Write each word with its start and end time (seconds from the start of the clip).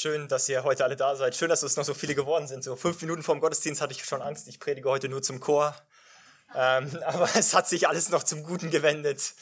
Schön, 0.00 0.28
dass 0.28 0.48
ihr 0.48 0.62
heute 0.62 0.84
alle 0.84 0.94
da 0.94 1.16
seid. 1.16 1.34
Schön, 1.34 1.48
dass 1.48 1.64
es 1.64 1.76
noch 1.76 1.82
so 1.82 1.92
viele 1.92 2.14
geworden 2.14 2.46
sind. 2.46 2.62
So 2.62 2.76
fünf 2.76 3.00
Minuten 3.00 3.24
vor 3.24 3.34
dem 3.34 3.40
Gottesdienst 3.40 3.80
hatte 3.80 3.94
ich 3.94 4.04
schon 4.04 4.22
Angst. 4.22 4.46
Ich 4.46 4.60
predige 4.60 4.88
heute 4.88 5.08
nur 5.08 5.22
zum 5.22 5.40
Chor. 5.40 5.74
Ähm, 6.54 7.02
aber 7.04 7.28
es 7.34 7.52
hat 7.52 7.66
sich 7.66 7.88
alles 7.88 8.08
noch 8.08 8.22
zum 8.22 8.44
Guten 8.44 8.70
gewendet. 8.70 9.34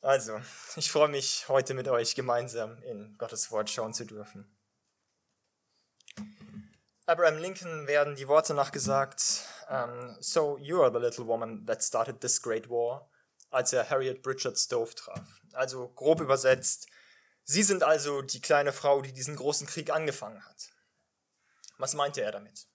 Also, 0.00 0.40
ich 0.76 0.90
freue 0.90 1.08
mich, 1.08 1.50
heute 1.50 1.74
mit 1.74 1.86
euch 1.86 2.14
gemeinsam 2.14 2.82
in 2.84 3.14
Gottes 3.18 3.50
Wort 3.50 3.68
schauen 3.68 3.92
zu 3.92 4.06
dürfen. 4.06 4.50
Abraham 7.04 7.36
Lincoln 7.36 7.86
werden 7.86 8.16
die 8.16 8.26
Worte 8.26 8.54
nachgesagt, 8.54 9.42
um, 9.68 9.76
ähm, 9.76 10.16
So 10.18 10.56
you 10.56 10.80
are 10.80 10.90
the 10.90 10.98
little 10.98 11.26
woman 11.26 11.66
that 11.66 11.84
started 11.84 12.22
this 12.22 12.40
great 12.40 12.70
war, 12.70 13.10
als 13.50 13.74
er 13.74 13.90
Harriet 13.90 14.22
Bridget 14.22 14.58
Stove 14.58 14.94
traf. 14.94 15.42
Also 15.52 15.88
grob 15.88 16.22
übersetzt, 16.22 16.88
Sie 17.44 17.62
sind 17.62 17.82
also 17.82 18.22
die 18.22 18.40
kleine 18.40 18.72
Frau, 18.72 19.02
die 19.02 19.12
diesen 19.12 19.36
großen 19.36 19.66
Krieg 19.66 19.90
angefangen 19.90 20.44
hat. 20.44 20.70
Was 21.78 21.94
meinte 21.94 22.22
er 22.22 22.32
damit? 22.32 22.66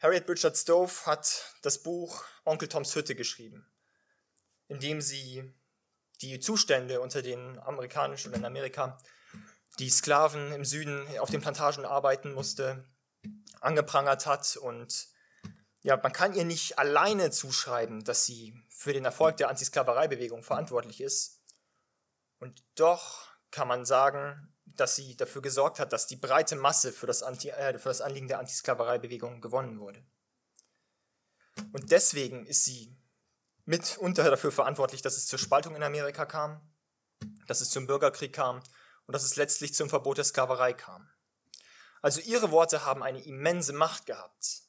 Harriet 0.00 0.26
Bridget 0.26 0.56
Stove 0.56 1.06
hat 1.06 1.54
das 1.62 1.82
Buch 1.82 2.24
Onkel 2.44 2.68
Toms 2.68 2.94
Hütte 2.94 3.14
geschrieben, 3.14 3.66
in 4.68 4.80
dem 4.80 5.00
sie 5.00 5.54
die 6.20 6.40
Zustände 6.40 7.00
unter 7.00 7.22
den 7.22 7.58
amerikanischen 7.60 8.28
oder 8.28 8.38
in 8.38 8.44
Amerika, 8.44 8.98
die 9.78 9.90
Sklaven 9.90 10.52
im 10.52 10.64
Süden 10.64 11.06
auf 11.18 11.30
den 11.30 11.40
Plantagen 11.40 11.84
arbeiten 11.84 12.32
musste, 12.32 12.84
angeprangert 13.60 14.26
hat. 14.26 14.56
Und 14.56 15.08
ja, 15.82 15.96
man 15.96 16.12
kann 16.12 16.34
ihr 16.34 16.44
nicht 16.44 16.78
alleine 16.78 17.30
zuschreiben, 17.30 18.04
dass 18.04 18.26
sie 18.26 18.54
für 18.68 18.92
den 18.92 19.04
Erfolg 19.04 19.36
der 19.36 19.48
Antisklavereibewegung 19.48 20.42
verantwortlich 20.42 21.00
ist. 21.00 21.40
Und 22.40 22.62
doch 22.74 23.33
kann 23.54 23.68
man 23.68 23.84
sagen, 23.84 24.52
dass 24.66 24.96
sie 24.96 25.16
dafür 25.16 25.40
gesorgt 25.40 25.78
hat, 25.78 25.92
dass 25.92 26.08
die 26.08 26.16
breite 26.16 26.56
Masse 26.56 26.92
für 26.92 27.06
das, 27.06 27.22
Anti, 27.22 27.50
äh, 27.50 27.78
für 27.78 27.88
das 27.88 28.00
Anliegen 28.00 28.26
der 28.26 28.40
Antisklavereibewegung 28.40 29.40
gewonnen 29.40 29.78
wurde. 29.78 30.04
Und 31.72 31.92
deswegen 31.92 32.46
ist 32.46 32.64
sie 32.64 32.96
mitunter 33.64 34.28
dafür 34.28 34.50
verantwortlich, 34.50 35.02
dass 35.02 35.16
es 35.16 35.28
zur 35.28 35.38
Spaltung 35.38 35.76
in 35.76 35.84
Amerika 35.84 36.26
kam, 36.26 36.60
dass 37.46 37.60
es 37.60 37.70
zum 37.70 37.86
Bürgerkrieg 37.86 38.32
kam 38.32 38.60
und 39.06 39.12
dass 39.12 39.22
es 39.22 39.36
letztlich 39.36 39.72
zum 39.72 39.88
Verbot 39.88 40.18
der 40.18 40.24
Sklaverei 40.24 40.72
kam. 40.72 41.08
Also 42.02 42.20
ihre 42.22 42.50
Worte 42.50 42.84
haben 42.84 43.04
eine 43.04 43.22
immense 43.22 43.72
Macht 43.72 44.06
gehabt, 44.06 44.62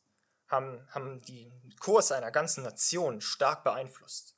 haben, 0.47 0.87
haben 0.91 1.21
den 1.23 1.75
Kurs 1.79 2.11
einer 2.11 2.29
ganzen 2.29 2.63
Nation 2.63 3.19
stark 3.19 3.63
beeinflusst. 3.63 4.35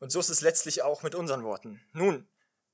Und 0.00 0.10
so 0.10 0.18
ist 0.18 0.30
es 0.30 0.40
letztlich 0.40 0.82
auch 0.82 1.04
mit 1.04 1.14
unseren 1.14 1.44
Worten. 1.44 1.80
Nun, 1.92 2.28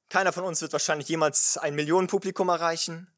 keiner 0.09 0.33
von 0.33 0.45
uns 0.45 0.61
wird 0.61 0.73
wahrscheinlich 0.73 1.09
jemals 1.09 1.57
ein 1.59 1.75
Millionenpublikum 1.75 2.49
erreichen. 2.49 3.11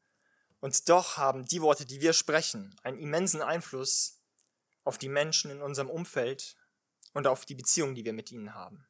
Und 0.59 0.89
doch 0.89 1.17
haben 1.17 1.45
die 1.45 1.61
Worte, 1.61 1.85
die 1.85 2.01
wir 2.01 2.13
sprechen, 2.13 2.75
einen 2.83 2.97
immensen 2.97 3.41
Einfluss 3.41 4.19
auf 4.83 4.97
die 4.97 5.09
Menschen 5.09 5.51
in 5.51 5.61
unserem 5.61 5.89
Umfeld 5.89 6.55
und 7.13 7.27
auf 7.27 7.45
die 7.45 7.55
Beziehungen, 7.55 7.95
die 7.95 8.05
wir 8.05 8.13
mit 8.13 8.31
ihnen 8.31 8.53
haben. 8.53 8.87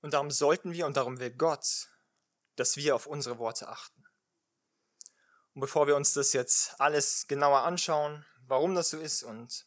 Und 0.00 0.14
darum 0.14 0.30
sollten 0.30 0.72
wir 0.72 0.86
und 0.86 0.96
darum 0.96 1.20
will 1.20 1.30
Gott, 1.30 1.88
dass 2.56 2.76
wir 2.76 2.94
auf 2.94 3.06
unsere 3.06 3.38
Worte 3.38 3.68
achten. 3.68 4.04
Und 5.54 5.60
bevor 5.60 5.86
wir 5.86 5.96
uns 5.96 6.14
das 6.14 6.32
jetzt 6.32 6.80
alles 6.80 7.26
genauer 7.26 7.62
anschauen, 7.62 8.24
warum 8.46 8.74
das 8.74 8.90
so 8.90 8.98
ist 8.98 9.22
und 9.22 9.66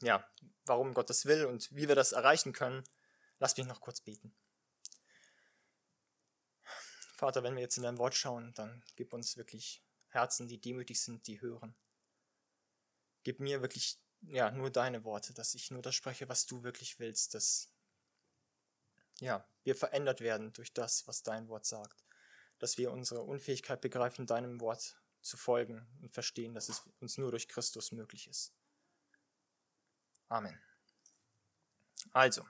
ja, 0.00 0.24
warum 0.64 0.94
Gott 0.94 1.10
das 1.10 1.26
will 1.26 1.44
und 1.46 1.70
wie 1.74 1.88
wir 1.88 1.94
das 1.94 2.12
erreichen 2.12 2.52
können, 2.52 2.84
lasst 3.38 3.58
mich 3.58 3.66
noch 3.66 3.80
kurz 3.80 4.00
beten. 4.00 4.34
Vater, 7.20 7.42
wenn 7.42 7.54
wir 7.54 7.60
jetzt 7.60 7.76
in 7.76 7.82
dein 7.82 7.98
Wort 7.98 8.14
schauen, 8.14 8.54
dann 8.54 8.82
gib 8.96 9.12
uns 9.12 9.36
wirklich 9.36 9.84
Herzen, 10.08 10.48
die 10.48 10.58
demütig 10.58 11.02
sind, 11.02 11.26
die 11.26 11.42
hören. 11.42 11.74
Gib 13.24 13.40
mir 13.40 13.60
wirklich, 13.60 14.00
ja, 14.22 14.50
nur 14.50 14.70
deine 14.70 15.04
Worte, 15.04 15.34
dass 15.34 15.54
ich 15.54 15.70
nur 15.70 15.82
das 15.82 15.94
spreche, 15.94 16.30
was 16.30 16.46
du 16.46 16.62
wirklich 16.62 16.98
willst, 16.98 17.34
dass, 17.34 17.70
ja, 19.18 19.46
wir 19.64 19.76
verändert 19.76 20.22
werden 20.22 20.54
durch 20.54 20.72
das, 20.72 21.06
was 21.06 21.22
dein 21.22 21.46
Wort 21.48 21.66
sagt. 21.66 22.06
Dass 22.58 22.78
wir 22.78 22.90
unsere 22.90 23.20
Unfähigkeit 23.20 23.82
begreifen, 23.82 24.26
deinem 24.26 24.58
Wort 24.58 24.96
zu 25.20 25.36
folgen 25.36 25.86
und 26.00 26.10
verstehen, 26.10 26.54
dass 26.54 26.70
es 26.70 26.88
uns 27.00 27.18
nur 27.18 27.30
durch 27.30 27.48
Christus 27.48 27.92
möglich 27.92 28.28
ist. 28.28 28.54
Amen. 30.28 30.58
Also, 32.12 32.48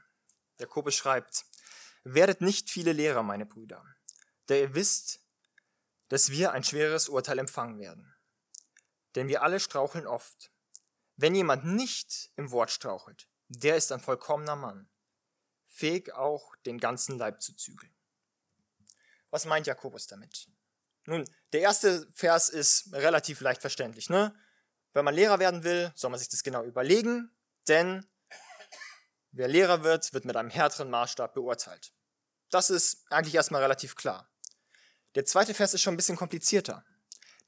Jakobus 0.60 0.94
schreibt, 0.94 1.44
werdet 2.04 2.40
nicht 2.40 2.70
viele 2.70 2.92
Lehrer, 2.92 3.24
meine 3.24 3.46
Brüder 3.46 3.84
da 4.50 4.56
ihr 4.56 4.74
wisst, 4.74 5.20
dass 6.08 6.30
wir 6.30 6.52
ein 6.52 6.64
schweres 6.64 7.08
Urteil 7.08 7.38
empfangen 7.38 7.78
werden. 7.78 8.12
Denn 9.14 9.28
wir 9.28 9.42
alle 9.42 9.60
straucheln 9.60 10.06
oft. 10.06 10.50
Wenn 11.16 11.34
jemand 11.34 11.64
nicht 11.64 12.30
im 12.36 12.50
Wort 12.50 12.70
strauchelt, 12.70 13.28
der 13.48 13.76
ist 13.76 13.92
ein 13.92 14.00
vollkommener 14.00 14.56
Mann, 14.56 14.88
fähig 15.66 16.12
auch 16.14 16.56
den 16.66 16.78
ganzen 16.78 17.16
Leib 17.18 17.40
zu 17.40 17.54
zügeln. 17.54 17.94
Was 19.30 19.44
meint 19.44 19.68
Jakobus 19.68 20.08
damit? 20.08 20.48
Nun, 21.04 21.24
der 21.52 21.60
erste 21.60 22.08
Vers 22.12 22.48
ist 22.48 22.92
relativ 22.92 23.40
leicht 23.40 23.60
verständlich. 23.60 24.10
Ne? 24.10 24.34
Wenn 24.92 25.04
man 25.04 25.14
Lehrer 25.14 25.38
werden 25.38 25.62
will, 25.62 25.92
soll 25.94 26.10
man 26.10 26.18
sich 26.18 26.28
das 26.28 26.42
genau 26.42 26.64
überlegen, 26.64 27.30
denn 27.68 28.04
wer 29.30 29.46
Lehrer 29.46 29.84
wird, 29.84 30.12
wird 30.12 30.24
mit 30.24 30.36
einem 30.36 30.50
härteren 30.50 30.90
Maßstab 30.90 31.34
beurteilt. 31.34 31.92
Das 32.50 32.70
ist 32.70 33.04
eigentlich 33.12 33.34
erstmal 33.34 33.62
relativ 33.62 33.94
klar. 33.94 34.28
Der 35.14 35.24
zweite 35.24 35.54
Vers 35.54 35.74
ist 35.74 35.82
schon 35.82 35.94
ein 35.94 35.96
bisschen 35.96 36.16
komplizierter. 36.16 36.84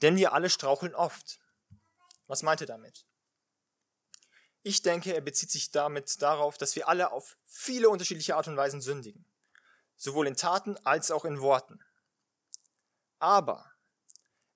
Denn 0.01 0.17
wir 0.17 0.33
alle 0.33 0.51
straucheln 0.51 0.95
oft. 0.95 1.41
Was 2.27 2.43
meint 2.43 2.61
er 2.61 2.67
damit? 2.67 3.07
Ich 4.63 4.83
denke, 4.83 5.15
er 5.15 5.21
bezieht 5.21 5.51
sich 5.51 5.71
damit 5.71 6.21
darauf, 6.23 6.57
dass 6.57 6.77
wir 6.77 6.89
alle 6.89 7.13
auf 7.13 7.37
viele 7.45 7.89
unterschiedliche 7.89 8.37
Art 8.37 8.49
und 8.49 8.57
Weisen 8.57 8.81
sündigen. 8.81 9.27
Sowohl 9.97 10.27
in 10.27 10.37
Taten 10.37 10.77
als 10.85 11.11
auch 11.11 11.25
in 11.25 11.41
Worten. 11.41 11.85
Aber 13.19 13.73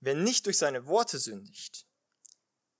wer 0.01 0.15
nicht 0.15 0.47
durch 0.47 0.59
seine 0.59 0.87
Worte 0.87 1.19
sündigt, 1.19 1.87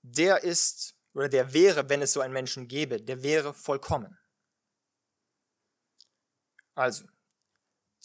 der 0.01 0.43
ist 0.43 0.95
oder 1.13 1.29
der 1.29 1.53
wäre, 1.53 1.89
wenn 1.89 2.01
es 2.01 2.13
so 2.13 2.21
einen 2.21 2.33
Menschen 2.33 2.67
gäbe, 2.67 3.01
der 3.01 3.23
wäre 3.23 3.53
vollkommen. 3.53 4.17
Also, 6.75 7.05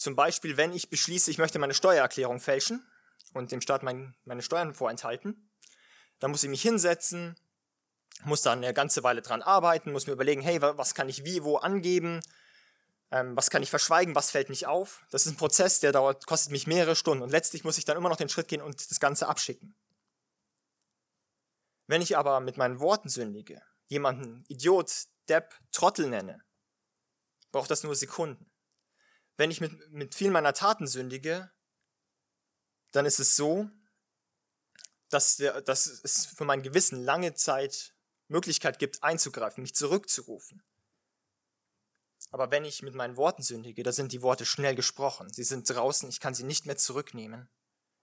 zum 0.03 0.15
Beispiel, 0.17 0.57
wenn 0.57 0.73
ich 0.73 0.89
beschließe, 0.89 1.31
ich 1.31 1.37
möchte 1.37 1.59
meine 1.59 1.73
Steuererklärung 1.73 2.41
fälschen 2.41 2.85
und 3.33 3.51
dem 3.53 3.61
Staat 3.61 3.83
mein, 3.83 4.13
meine 4.25 4.41
Steuern 4.41 4.73
vorenthalten, 4.73 5.49
dann 6.19 6.29
muss 6.29 6.43
ich 6.43 6.49
mich 6.49 6.61
hinsetzen, 6.61 7.35
muss 8.25 8.41
da 8.41 8.51
eine 8.51 8.73
ganze 8.73 9.03
Weile 9.03 9.21
dran 9.21 9.41
arbeiten, 9.41 9.93
muss 9.93 10.05
mir 10.05 10.13
überlegen, 10.13 10.41
hey, 10.41 10.61
was 10.61 10.93
kann 10.93 11.07
ich 11.07 11.23
wie, 11.23 11.43
wo 11.43 11.55
angeben, 11.55 12.19
ähm, 13.11 13.35
was 13.37 13.49
kann 13.49 13.63
ich 13.63 13.69
verschweigen, 13.69 14.13
was 14.13 14.29
fällt 14.29 14.49
nicht 14.49 14.67
auf. 14.67 15.05
Das 15.09 15.25
ist 15.25 15.31
ein 15.31 15.37
Prozess, 15.37 15.79
der 15.79 15.93
dauert, 15.93 16.25
kostet 16.25 16.51
mich 16.51 16.67
mehrere 16.67 16.97
Stunden 16.97 17.23
und 17.23 17.31
letztlich 17.31 17.63
muss 17.63 17.77
ich 17.77 17.85
dann 17.85 17.97
immer 17.97 18.09
noch 18.09 18.17
den 18.17 18.29
Schritt 18.29 18.49
gehen 18.49 18.61
und 18.61 18.91
das 18.91 18.99
Ganze 18.99 19.27
abschicken. 19.27 19.73
Wenn 21.87 22.01
ich 22.01 22.17
aber 22.17 22.41
mit 22.41 22.57
meinen 22.57 22.81
Worten 22.81 23.07
sündige, 23.07 23.61
jemanden 23.87 24.43
Idiot, 24.49 24.91
Depp, 25.29 25.57
Trottel 25.71 26.09
nenne, 26.09 26.43
braucht 27.53 27.71
das 27.71 27.83
nur 27.83 27.95
Sekunden 27.95 28.52
wenn 29.37 29.51
ich 29.51 29.61
mit, 29.61 29.91
mit 29.91 30.15
vielen 30.15 30.33
meiner 30.33 30.53
Taten 30.53 30.87
sündige, 30.87 31.51
dann 32.91 33.05
ist 33.05 33.19
es 33.19 33.35
so, 33.35 33.69
dass, 35.09 35.37
der, 35.37 35.61
dass 35.61 35.87
es 35.87 36.25
für 36.25 36.45
mein 36.45 36.61
Gewissen 36.61 37.01
lange 37.01 37.33
Zeit 37.33 37.95
Möglichkeit 38.27 38.79
gibt, 38.79 39.03
einzugreifen, 39.03 39.61
mich 39.61 39.75
zurückzurufen. 39.75 40.63
Aber 42.31 42.49
wenn 42.49 42.65
ich 42.65 42.81
mit 42.81 42.95
meinen 42.95 43.15
Worten 43.15 43.43
sündige, 43.43 43.83
da 43.83 43.91
sind 43.91 44.11
die 44.11 44.23
Worte 44.23 44.45
schnell 44.45 44.73
gesprochen. 44.73 45.31
Sie 45.31 45.43
sind 45.43 45.69
draußen, 45.69 46.09
ich 46.09 46.19
kann 46.19 46.33
sie 46.33 46.43
nicht 46.43 46.65
mehr 46.65 46.77
zurücknehmen. 46.77 47.47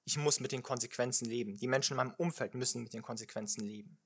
Ich 0.04 0.16
muss 0.16 0.38
mit 0.38 0.52
den 0.52 0.62
Konsequenzen 0.62 1.24
leben. 1.24 1.56
Die 1.56 1.66
Menschen 1.66 1.94
in 1.94 1.96
meinem 1.96 2.14
Umfeld 2.14 2.54
müssen 2.54 2.82
mit 2.82 2.92
den 2.92 3.02
Konsequenzen 3.02 3.64
leben. 3.64 4.00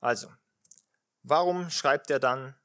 Also, 0.00 0.32
warum 1.22 1.70
schreibt 1.70 2.10
er 2.10 2.18
dann 2.18 2.56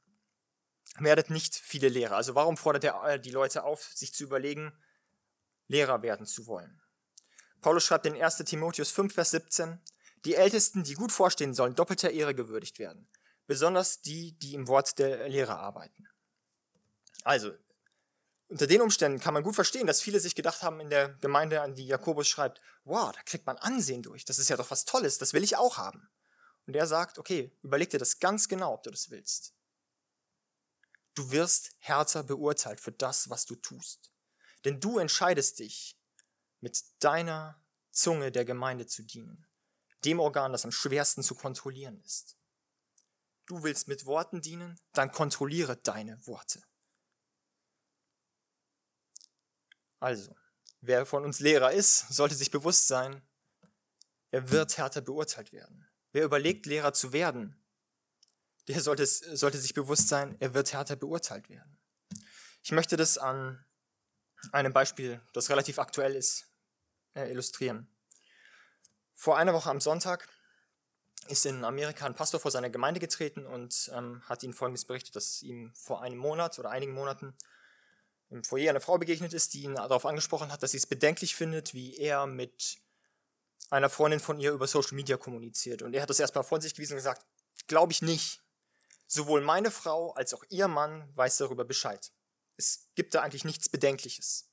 werdet 0.99 1.29
nicht 1.29 1.55
viele 1.55 1.89
Lehrer. 1.89 2.15
Also 2.15 2.35
warum 2.35 2.57
fordert 2.57 2.83
er 2.83 3.03
äh, 3.03 3.19
die 3.19 3.31
Leute 3.31 3.63
auf, 3.63 3.91
sich 3.93 4.13
zu 4.13 4.23
überlegen, 4.23 4.73
Lehrer 5.67 6.01
werden 6.01 6.25
zu 6.25 6.47
wollen? 6.47 6.81
Paulus 7.61 7.83
schreibt 7.83 8.05
in 8.05 8.21
1 8.21 8.37
Timotheus 8.37 8.91
5, 8.91 9.13
Vers 9.13 9.31
17, 9.31 9.79
die 10.25 10.35
Ältesten, 10.35 10.83
die 10.83 10.93
gut 10.93 11.11
vorstehen 11.11 11.53
sollen, 11.53 11.75
doppelter 11.75 12.11
Ehre 12.11 12.35
gewürdigt 12.35 12.79
werden. 12.79 13.07
Besonders 13.45 14.01
die, 14.01 14.37
die 14.39 14.53
im 14.53 14.67
Wort 14.67 14.99
der 14.99 15.29
Lehrer 15.29 15.59
arbeiten. 15.59 16.07
Also, 17.23 17.53
unter 18.49 18.67
den 18.67 18.81
Umständen 18.81 19.19
kann 19.19 19.33
man 19.33 19.43
gut 19.43 19.55
verstehen, 19.55 19.87
dass 19.87 20.01
viele 20.01 20.19
sich 20.19 20.35
gedacht 20.35 20.63
haben 20.63 20.79
in 20.79 20.89
der 20.89 21.09
Gemeinde, 21.09 21.61
an 21.61 21.75
die 21.75 21.85
Jakobus 21.85 22.27
schreibt, 22.27 22.61
wow, 22.85 23.11
da 23.11 23.21
kriegt 23.23 23.45
man 23.45 23.57
Ansehen 23.57 24.03
durch. 24.03 24.23
Das 24.23 24.39
ist 24.39 24.49
ja 24.49 24.57
doch 24.57 24.71
was 24.71 24.85
Tolles, 24.85 25.17
das 25.17 25.33
will 25.33 25.43
ich 25.43 25.57
auch 25.57 25.77
haben. 25.77 26.09
Und 26.65 26.75
er 26.75 26.87
sagt, 26.87 27.17
okay, 27.17 27.51
überleg 27.63 27.89
dir 27.89 27.99
das 27.99 28.19
ganz 28.19 28.47
genau, 28.47 28.73
ob 28.73 28.83
du 28.83 28.91
das 28.91 29.09
willst. 29.09 29.53
Du 31.17 31.31
wirst 31.31 31.71
härter 31.79 32.21
beurteilt 32.21 32.79
für 32.79 32.91
das, 32.91 33.27
was 33.31 33.47
du 33.47 33.55
tust. 33.55 34.11
Denn 34.65 34.79
du 34.79 34.99
entscheidest 34.99 35.57
dich, 35.57 35.97
mit 36.59 36.83
deiner 36.99 37.59
Zunge 37.89 38.31
der 38.31 38.45
Gemeinde 38.45 38.85
zu 38.85 39.01
dienen, 39.01 39.47
dem 40.05 40.19
Organ, 40.19 40.51
das 40.51 40.63
am 40.63 40.71
schwersten 40.71 41.23
zu 41.23 41.33
kontrollieren 41.33 41.99
ist. 42.01 42.37
Du 43.47 43.63
willst 43.63 43.87
mit 43.87 44.05
Worten 44.05 44.41
dienen, 44.41 44.79
dann 44.93 45.11
kontrolliere 45.11 45.75
deine 45.77 46.23
Worte. 46.27 46.61
Also, 49.99 50.35
wer 50.81 51.07
von 51.07 51.23
uns 51.25 51.39
Lehrer 51.39 51.71
ist, 51.71 52.09
sollte 52.09 52.35
sich 52.35 52.51
bewusst 52.51 52.85
sein, 52.85 53.27
er 54.29 54.51
wird 54.51 54.77
härter 54.77 55.01
beurteilt 55.01 55.51
werden. 55.51 55.89
Wer 56.11 56.25
überlegt, 56.25 56.67
Lehrer 56.67 56.93
zu 56.93 57.11
werden, 57.11 57.59
der 58.67 58.81
sollte, 58.81 59.05
sollte 59.05 59.57
sich 59.57 59.73
bewusst 59.73 60.09
sein, 60.09 60.35
er 60.39 60.53
wird 60.53 60.73
härter 60.73 60.95
beurteilt 60.95 61.49
werden. 61.49 61.77
Ich 62.63 62.71
möchte 62.71 62.97
das 62.97 63.17
an 63.17 63.65
einem 64.51 64.73
Beispiel, 64.73 65.21
das 65.33 65.49
relativ 65.49 65.79
aktuell 65.79 66.15
ist, 66.15 66.47
äh, 67.15 67.29
illustrieren. 67.31 67.87
Vor 69.13 69.37
einer 69.37 69.53
Woche 69.53 69.69
am 69.69 69.81
Sonntag 69.81 70.27
ist 71.27 71.45
in 71.45 71.63
Amerika 71.63 72.05
ein 72.05 72.13
Pastor 72.13 72.39
vor 72.39 72.51
seiner 72.51 72.69
Gemeinde 72.69 72.99
getreten 72.99 73.45
und 73.45 73.89
ähm, 73.93 74.21
hat 74.27 74.43
ihnen 74.43 74.53
Folgendes 74.53 74.85
berichtet, 74.85 75.15
dass 75.15 75.41
ihm 75.41 75.73
vor 75.73 76.01
einem 76.01 76.17
Monat 76.17 76.59
oder 76.59 76.69
einigen 76.69 76.93
Monaten 76.93 77.35
im 78.29 78.43
Foyer 78.43 78.69
eine 78.69 78.81
Frau 78.81 78.97
begegnet 78.97 79.33
ist, 79.33 79.53
die 79.53 79.63
ihn 79.63 79.75
darauf 79.75 80.05
angesprochen 80.05 80.51
hat, 80.51 80.61
dass 80.61 80.71
sie 80.71 80.77
es 80.77 80.85
bedenklich 80.85 81.35
findet, 81.35 81.73
wie 81.73 81.95
er 81.97 82.27
mit 82.27 82.77
einer 83.69 83.89
Freundin 83.89 84.19
von 84.19 84.39
ihr 84.39 84.51
über 84.51 84.67
Social 84.67 84.95
Media 84.95 85.17
kommuniziert. 85.17 85.81
Und 85.81 85.93
er 85.93 86.01
hat 86.01 86.09
das 86.09 86.19
erstmal 86.19 86.43
von 86.43 86.61
sich 86.61 86.73
gewiesen 86.73 86.93
und 86.93 86.97
gesagt, 86.97 87.25
glaube 87.67 87.91
ich 87.91 88.01
nicht. 88.01 88.41
Sowohl 89.07 89.41
meine 89.41 89.71
Frau 89.71 90.11
als 90.11 90.33
auch 90.33 90.43
ihr 90.49 90.67
Mann 90.67 91.09
weiß 91.15 91.37
darüber 91.37 91.65
Bescheid. 91.65 92.11
Es 92.57 92.89
gibt 92.95 93.15
da 93.15 93.21
eigentlich 93.21 93.45
nichts 93.45 93.69
Bedenkliches. 93.69 94.49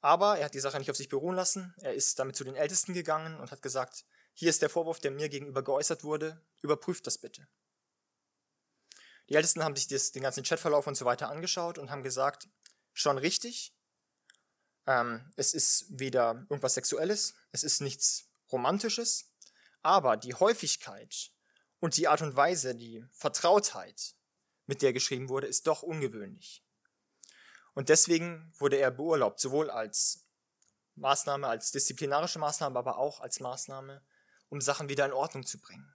Aber 0.00 0.38
er 0.38 0.46
hat 0.46 0.54
die 0.54 0.60
Sache 0.60 0.78
nicht 0.78 0.90
auf 0.90 0.96
sich 0.96 1.10
beruhen 1.10 1.36
lassen. 1.36 1.74
Er 1.78 1.92
ist 1.92 2.18
damit 2.18 2.36
zu 2.36 2.44
den 2.44 2.56
Ältesten 2.56 2.94
gegangen 2.94 3.38
und 3.38 3.50
hat 3.50 3.60
gesagt, 3.60 4.06
hier 4.32 4.48
ist 4.48 4.62
der 4.62 4.70
Vorwurf, 4.70 5.00
der 5.00 5.10
mir 5.10 5.28
gegenüber 5.28 5.62
geäußert 5.62 6.04
wurde, 6.04 6.42
überprüft 6.62 7.06
das 7.06 7.18
bitte. 7.18 7.46
Die 9.28 9.34
Ältesten 9.34 9.62
haben 9.62 9.76
sich 9.76 9.88
das, 9.88 10.12
den 10.12 10.22
ganzen 10.22 10.42
Chatverlauf 10.42 10.86
und 10.86 10.96
so 10.96 11.04
weiter 11.04 11.28
angeschaut 11.28 11.78
und 11.78 11.90
haben 11.90 12.02
gesagt, 12.02 12.48
schon 12.94 13.18
richtig, 13.18 13.74
ähm, 14.86 15.30
es 15.36 15.54
ist 15.54 15.86
weder 15.88 16.46
irgendwas 16.48 16.74
Sexuelles, 16.74 17.34
es 17.52 17.62
ist 17.62 17.80
nichts 17.80 18.30
Romantisches, 18.50 19.30
aber 19.82 20.16
die 20.16 20.34
Häufigkeit 20.34 21.30
und 21.80 21.96
die 21.96 22.08
Art 22.08 22.22
und 22.22 22.36
Weise, 22.36 22.74
die 22.74 23.04
Vertrautheit, 23.10 24.14
mit 24.66 24.82
der 24.82 24.92
geschrieben 24.92 25.28
wurde, 25.28 25.46
ist 25.48 25.66
doch 25.66 25.82
ungewöhnlich. 25.82 26.62
Und 27.74 27.88
deswegen 27.88 28.52
wurde 28.58 28.76
er 28.76 28.90
beurlaubt, 28.90 29.40
sowohl 29.40 29.70
als 29.70 30.26
Maßnahme, 30.94 31.48
als 31.48 31.72
disziplinarische 31.72 32.38
Maßnahme, 32.38 32.78
aber 32.78 32.98
auch 32.98 33.20
als 33.20 33.40
Maßnahme, 33.40 34.02
um 34.48 34.60
Sachen 34.60 34.88
wieder 34.88 35.06
in 35.06 35.12
Ordnung 35.12 35.44
zu 35.44 35.58
bringen. 35.58 35.92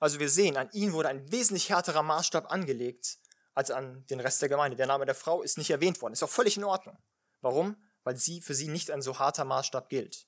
Also 0.00 0.20
wir 0.20 0.28
sehen, 0.28 0.56
an 0.56 0.70
ihn 0.72 0.92
wurde 0.92 1.08
ein 1.08 1.32
wesentlich 1.32 1.70
härterer 1.70 2.02
Maßstab 2.02 2.52
angelegt 2.52 3.18
als 3.54 3.70
an 3.70 4.06
den 4.06 4.20
Rest 4.20 4.40
der 4.42 4.48
Gemeinde. 4.48 4.76
Der 4.76 4.86
Name 4.86 5.06
der 5.06 5.14
Frau 5.14 5.42
ist 5.42 5.58
nicht 5.58 5.70
erwähnt 5.70 6.00
worden, 6.00 6.12
ist 6.12 6.22
auch 6.22 6.30
völlig 6.30 6.56
in 6.56 6.64
Ordnung. 6.64 6.96
Warum? 7.40 7.76
Weil 8.04 8.16
sie 8.16 8.40
für 8.40 8.54
sie 8.54 8.68
nicht 8.68 8.90
ein 8.90 9.02
so 9.02 9.18
harter 9.18 9.44
Maßstab 9.44 9.88
gilt. 9.88 10.27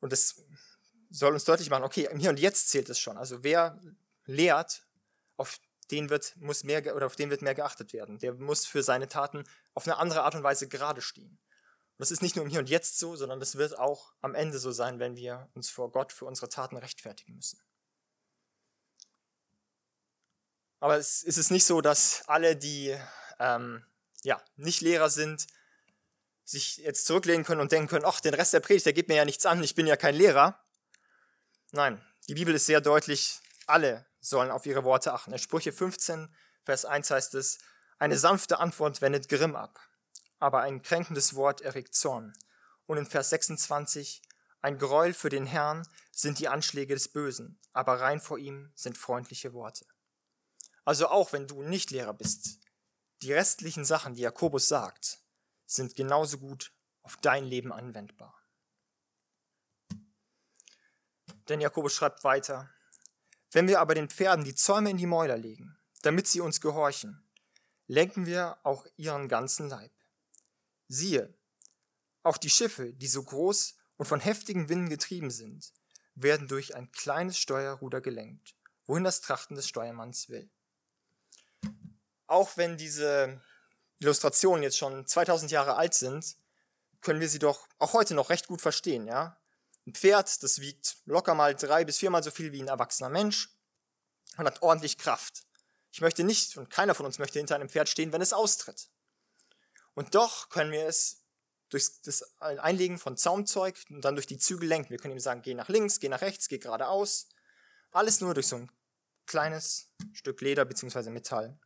Und 0.00 0.12
das 0.12 0.42
soll 1.10 1.32
uns 1.32 1.44
deutlich 1.44 1.70
machen, 1.70 1.84
okay, 1.84 2.08
hier 2.18 2.30
und 2.30 2.38
jetzt 2.38 2.70
zählt 2.70 2.88
es 2.88 2.98
schon. 2.98 3.16
Also 3.16 3.42
wer 3.42 3.80
lehrt, 4.24 4.82
auf 5.36 5.58
den 5.90 6.10
wird, 6.10 6.36
muss 6.36 6.64
mehr, 6.64 6.94
oder 6.94 7.06
auf 7.06 7.16
den 7.16 7.30
wird 7.30 7.42
mehr 7.42 7.54
geachtet 7.54 7.92
werden. 7.92 8.18
Der 8.18 8.34
muss 8.34 8.66
für 8.66 8.82
seine 8.82 9.08
Taten 9.08 9.44
auf 9.74 9.86
eine 9.86 9.98
andere 9.98 10.22
Art 10.22 10.34
und 10.34 10.42
Weise 10.42 10.68
gerade 10.68 11.02
stehen. 11.02 11.30
Und 11.30 11.98
das 11.98 12.10
ist 12.10 12.22
nicht 12.22 12.36
nur 12.36 12.44
im 12.44 12.50
Hier 12.50 12.60
und 12.60 12.70
Jetzt 12.70 12.98
so, 12.98 13.16
sondern 13.16 13.40
das 13.40 13.56
wird 13.56 13.78
auch 13.78 14.12
am 14.20 14.34
Ende 14.34 14.58
so 14.58 14.72
sein, 14.72 14.98
wenn 14.98 15.16
wir 15.16 15.50
uns 15.54 15.68
vor 15.68 15.90
Gott 15.90 16.12
für 16.12 16.24
unsere 16.24 16.48
Taten 16.48 16.76
rechtfertigen 16.76 17.34
müssen. 17.34 17.60
Aber 20.78 20.96
es 20.96 21.22
ist 21.22 21.50
nicht 21.50 21.66
so, 21.66 21.82
dass 21.82 22.22
alle, 22.26 22.56
die 22.56 22.96
ähm, 23.38 23.84
ja, 24.22 24.42
nicht 24.56 24.80
Lehrer 24.80 25.10
sind, 25.10 25.46
sich 26.50 26.78
jetzt 26.78 27.06
zurücklehnen 27.06 27.44
können 27.44 27.60
und 27.60 27.70
denken 27.70 27.88
können, 27.88 28.04
ach, 28.04 28.20
den 28.20 28.34
Rest 28.34 28.52
der 28.52 28.60
Predigt, 28.60 28.86
der 28.86 28.92
geht 28.92 29.08
mir 29.08 29.14
ja 29.14 29.24
nichts 29.24 29.46
an, 29.46 29.62
ich 29.62 29.76
bin 29.76 29.86
ja 29.86 29.96
kein 29.96 30.16
Lehrer. 30.16 30.58
Nein, 31.70 32.04
die 32.28 32.34
Bibel 32.34 32.54
ist 32.54 32.66
sehr 32.66 32.80
deutlich, 32.80 33.38
alle 33.66 34.04
sollen 34.20 34.50
auf 34.50 34.66
ihre 34.66 34.82
Worte 34.82 35.12
achten. 35.12 35.32
In 35.32 35.38
Sprüche 35.38 35.72
15, 35.72 36.34
Vers 36.64 36.84
1 36.84 37.10
heißt 37.10 37.34
es, 37.34 37.58
eine 37.98 38.18
sanfte 38.18 38.58
Antwort 38.58 39.00
wendet 39.00 39.28
Grimm 39.28 39.54
ab, 39.54 39.78
aber 40.40 40.62
ein 40.62 40.82
kränkendes 40.82 41.34
Wort 41.36 41.60
erregt 41.60 41.94
Zorn. 41.94 42.32
Und 42.86 42.98
in 42.98 43.06
Vers 43.06 43.30
26, 43.30 44.20
ein 44.60 44.78
Gräuel 44.78 45.14
für 45.14 45.28
den 45.28 45.46
Herrn 45.46 45.86
sind 46.10 46.40
die 46.40 46.48
Anschläge 46.48 46.94
des 46.94 47.08
Bösen, 47.08 47.60
aber 47.72 48.00
rein 48.00 48.20
vor 48.20 48.38
ihm 48.38 48.72
sind 48.74 48.98
freundliche 48.98 49.52
Worte. 49.52 49.86
Also 50.84 51.06
auch 51.06 51.32
wenn 51.32 51.46
du 51.46 51.62
nicht 51.62 51.92
Lehrer 51.92 52.14
bist, 52.14 52.58
die 53.22 53.32
restlichen 53.32 53.84
Sachen, 53.84 54.14
die 54.14 54.22
Jakobus 54.22 54.66
sagt, 54.66 55.20
sind 55.70 55.94
genauso 55.94 56.38
gut 56.38 56.72
auf 57.02 57.16
dein 57.18 57.44
Leben 57.44 57.72
anwendbar. 57.72 58.36
Denn 61.48 61.60
Jakobus 61.60 61.94
schreibt 61.94 62.24
weiter, 62.24 62.70
wenn 63.52 63.66
wir 63.66 63.80
aber 63.80 63.94
den 63.94 64.08
Pferden 64.08 64.44
die 64.44 64.54
Zäume 64.54 64.90
in 64.90 64.96
die 64.96 65.06
Mäuler 65.06 65.36
legen, 65.36 65.76
damit 66.02 66.28
sie 66.28 66.40
uns 66.40 66.60
gehorchen, 66.60 67.24
lenken 67.86 68.26
wir 68.26 68.58
auch 68.62 68.86
ihren 68.96 69.28
ganzen 69.28 69.68
Leib. 69.68 69.92
Siehe, 70.88 71.34
auch 72.22 72.36
die 72.36 72.50
Schiffe, 72.50 72.92
die 72.92 73.08
so 73.08 73.22
groß 73.22 73.76
und 73.96 74.06
von 74.06 74.20
heftigen 74.20 74.68
Winden 74.68 74.88
getrieben 74.88 75.30
sind, 75.30 75.72
werden 76.14 76.48
durch 76.48 76.74
ein 76.74 76.92
kleines 76.92 77.38
Steuerruder 77.38 78.00
gelenkt, 78.00 78.54
wohin 78.84 79.04
das 79.04 79.20
Trachten 79.20 79.56
des 79.56 79.68
Steuermanns 79.68 80.28
will 80.28 80.50
auch 82.30 82.56
wenn 82.56 82.76
diese 82.76 83.42
Illustrationen 84.00 84.62
jetzt 84.62 84.78
schon 84.78 85.06
2000 85.06 85.50
Jahre 85.50 85.76
alt 85.76 85.94
sind, 85.94 86.36
können 87.00 87.20
wir 87.20 87.28
sie 87.28 87.38
doch 87.38 87.68
auch 87.78 87.92
heute 87.92 88.14
noch 88.14 88.30
recht 88.30 88.48
gut 88.48 88.60
verstehen, 88.60 89.06
ja? 89.06 89.36
Ein 89.86 89.94
Pferd, 89.94 90.42
das 90.42 90.60
wiegt 90.60 90.96
locker 91.06 91.34
mal 91.34 91.54
drei 91.54 91.84
bis 91.84 91.98
viermal 91.98 92.22
so 92.22 92.30
viel 92.30 92.52
wie 92.52 92.62
ein 92.62 92.68
erwachsener 92.68 93.08
Mensch 93.08 93.50
und 94.36 94.46
hat 94.46 94.62
ordentlich 94.62 94.98
Kraft. 94.98 95.42
Ich 95.92 96.00
möchte 96.00 96.24
nicht, 96.24 96.56
und 96.56 96.70
keiner 96.70 96.94
von 96.94 97.06
uns 97.06 97.18
möchte 97.18 97.38
hinter 97.38 97.54
einem 97.54 97.68
Pferd 97.68 97.88
stehen, 97.88 98.12
wenn 98.12 98.22
es 98.22 98.32
austritt. 98.32 98.88
Und 99.94 100.14
doch 100.14 100.48
können 100.50 100.72
wir 100.72 100.86
es 100.86 101.22
durch 101.68 101.88
das 102.02 102.22
Einlegen 102.40 102.98
von 102.98 103.16
Zaumzeug 103.16 103.76
und 103.90 104.04
dann 104.04 104.16
durch 104.16 104.26
die 104.26 104.38
Zügel 104.38 104.68
lenken. 104.68 104.90
Wir 104.90 104.98
können 104.98 105.14
ihm 105.14 105.20
sagen, 105.20 105.42
geh 105.42 105.54
nach 105.54 105.68
links, 105.68 106.00
geh 106.00 106.08
nach 106.08 106.20
rechts, 106.20 106.48
geh 106.48 106.58
geradeaus. 106.58 107.28
Alles 107.90 108.20
nur 108.20 108.34
durch 108.34 108.48
so 108.48 108.56
ein 108.56 108.70
kleines 109.26 109.88
Stück 110.12 110.40
Leder 110.40 110.64
bzw. 110.64 111.10
Metall. 111.10 111.58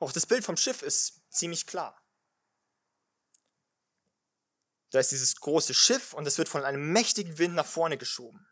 Auch 0.00 0.12
das 0.12 0.26
Bild 0.26 0.44
vom 0.44 0.56
Schiff 0.56 0.82
ist 0.82 1.20
ziemlich 1.28 1.66
klar. 1.66 2.02
Da 4.90 4.98
ist 4.98 5.12
dieses 5.12 5.36
große 5.36 5.74
Schiff 5.74 6.14
und 6.14 6.26
es 6.26 6.38
wird 6.38 6.48
von 6.48 6.64
einem 6.64 6.90
mächtigen 6.92 7.38
Wind 7.38 7.54
nach 7.54 7.66
vorne 7.66 7.96
geschoben. 7.96 8.48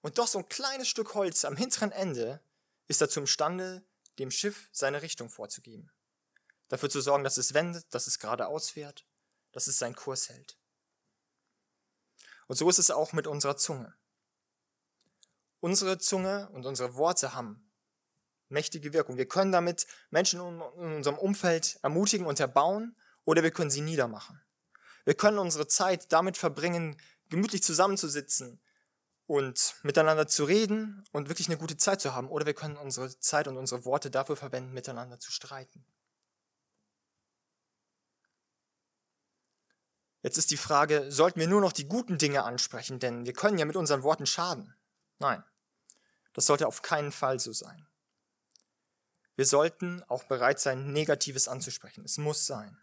Und 0.00 0.18
doch 0.18 0.28
so 0.28 0.38
ein 0.38 0.48
kleines 0.48 0.88
Stück 0.88 1.14
Holz 1.14 1.44
am 1.44 1.56
hinteren 1.56 1.92
Ende 1.92 2.40
ist 2.86 3.00
dazu 3.00 3.20
imstande, 3.20 3.84
dem 4.18 4.30
Schiff 4.30 4.70
seine 4.72 5.02
Richtung 5.02 5.28
vorzugeben. 5.28 5.90
Dafür 6.68 6.88
zu 6.88 7.00
sorgen, 7.00 7.24
dass 7.24 7.36
es 7.36 7.52
wendet, 7.52 7.92
dass 7.92 8.06
es 8.06 8.18
geradeaus 8.18 8.70
fährt, 8.70 9.04
dass 9.52 9.66
es 9.66 9.78
seinen 9.78 9.96
Kurs 9.96 10.28
hält. 10.28 10.56
Und 12.46 12.56
so 12.56 12.70
ist 12.70 12.78
es 12.78 12.92
auch 12.92 13.12
mit 13.12 13.26
unserer 13.26 13.56
Zunge. 13.56 13.94
Unsere 15.58 15.98
Zunge 15.98 16.48
und 16.50 16.66
unsere 16.66 16.94
Worte 16.94 17.34
haben 17.34 17.65
mächtige 18.48 18.92
Wirkung. 18.92 19.16
Wir 19.16 19.28
können 19.28 19.52
damit 19.52 19.86
Menschen 20.10 20.40
in 20.40 20.60
unserem 20.60 21.18
Umfeld 21.18 21.78
ermutigen 21.82 22.26
und 22.26 22.40
erbauen 22.40 22.96
oder 23.24 23.42
wir 23.42 23.50
können 23.50 23.70
sie 23.70 23.80
niedermachen. 23.80 24.40
Wir 25.04 25.14
können 25.14 25.38
unsere 25.38 25.68
Zeit 25.68 26.12
damit 26.12 26.36
verbringen, 26.36 26.96
gemütlich 27.28 27.62
zusammenzusitzen 27.62 28.60
und 29.26 29.74
miteinander 29.82 30.26
zu 30.26 30.44
reden 30.44 31.04
und 31.12 31.28
wirklich 31.28 31.48
eine 31.48 31.58
gute 31.58 31.76
Zeit 31.76 32.00
zu 32.00 32.14
haben. 32.14 32.28
Oder 32.28 32.46
wir 32.46 32.54
können 32.54 32.76
unsere 32.76 33.18
Zeit 33.18 33.48
und 33.48 33.56
unsere 33.56 33.84
Worte 33.84 34.10
dafür 34.10 34.36
verwenden, 34.36 34.72
miteinander 34.72 35.18
zu 35.18 35.30
streiten. 35.30 35.84
Jetzt 40.22 40.38
ist 40.38 40.50
die 40.50 40.56
Frage, 40.56 41.12
sollten 41.12 41.38
wir 41.38 41.46
nur 41.46 41.60
noch 41.60 41.72
die 41.72 41.86
guten 41.86 42.18
Dinge 42.18 42.42
ansprechen, 42.42 42.98
denn 42.98 43.26
wir 43.26 43.32
können 43.32 43.58
ja 43.58 43.64
mit 43.64 43.76
unseren 43.76 44.02
Worten 44.02 44.26
schaden. 44.26 44.74
Nein, 45.20 45.44
das 46.32 46.46
sollte 46.46 46.66
auf 46.66 46.82
keinen 46.82 47.12
Fall 47.12 47.38
so 47.38 47.52
sein. 47.52 47.86
Wir 49.36 49.46
sollten 49.46 50.02
auch 50.08 50.24
bereit 50.24 50.58
sein, 50.58 50.92
Negatives 50.92 51.46
anzusprechen. 51.46 52.04
Es 52.04 52.18
muss 52.18 52.46
sein. 52.46 52.76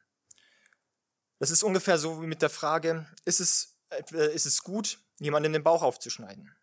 Das 1.39 1.51
ist 1.51 1.63
ungefähr 1.63 1.97
so 1.97 2.21
wie 2.21 2.27
mit 2.27 2.41
der 2.41 2.49
Frage, 2.49 3.05
ist 3.25 3.39
es, 3.39 3.75
äh, 3.89 4.33
ist 4.33 4.45
es 4.45 4.63
gut, 4.63 4.99
jemanden 5.19 5.51
den 5.51 5.63
Bauch 5.63 5.81
aufzuschneiden? 5.81 6.55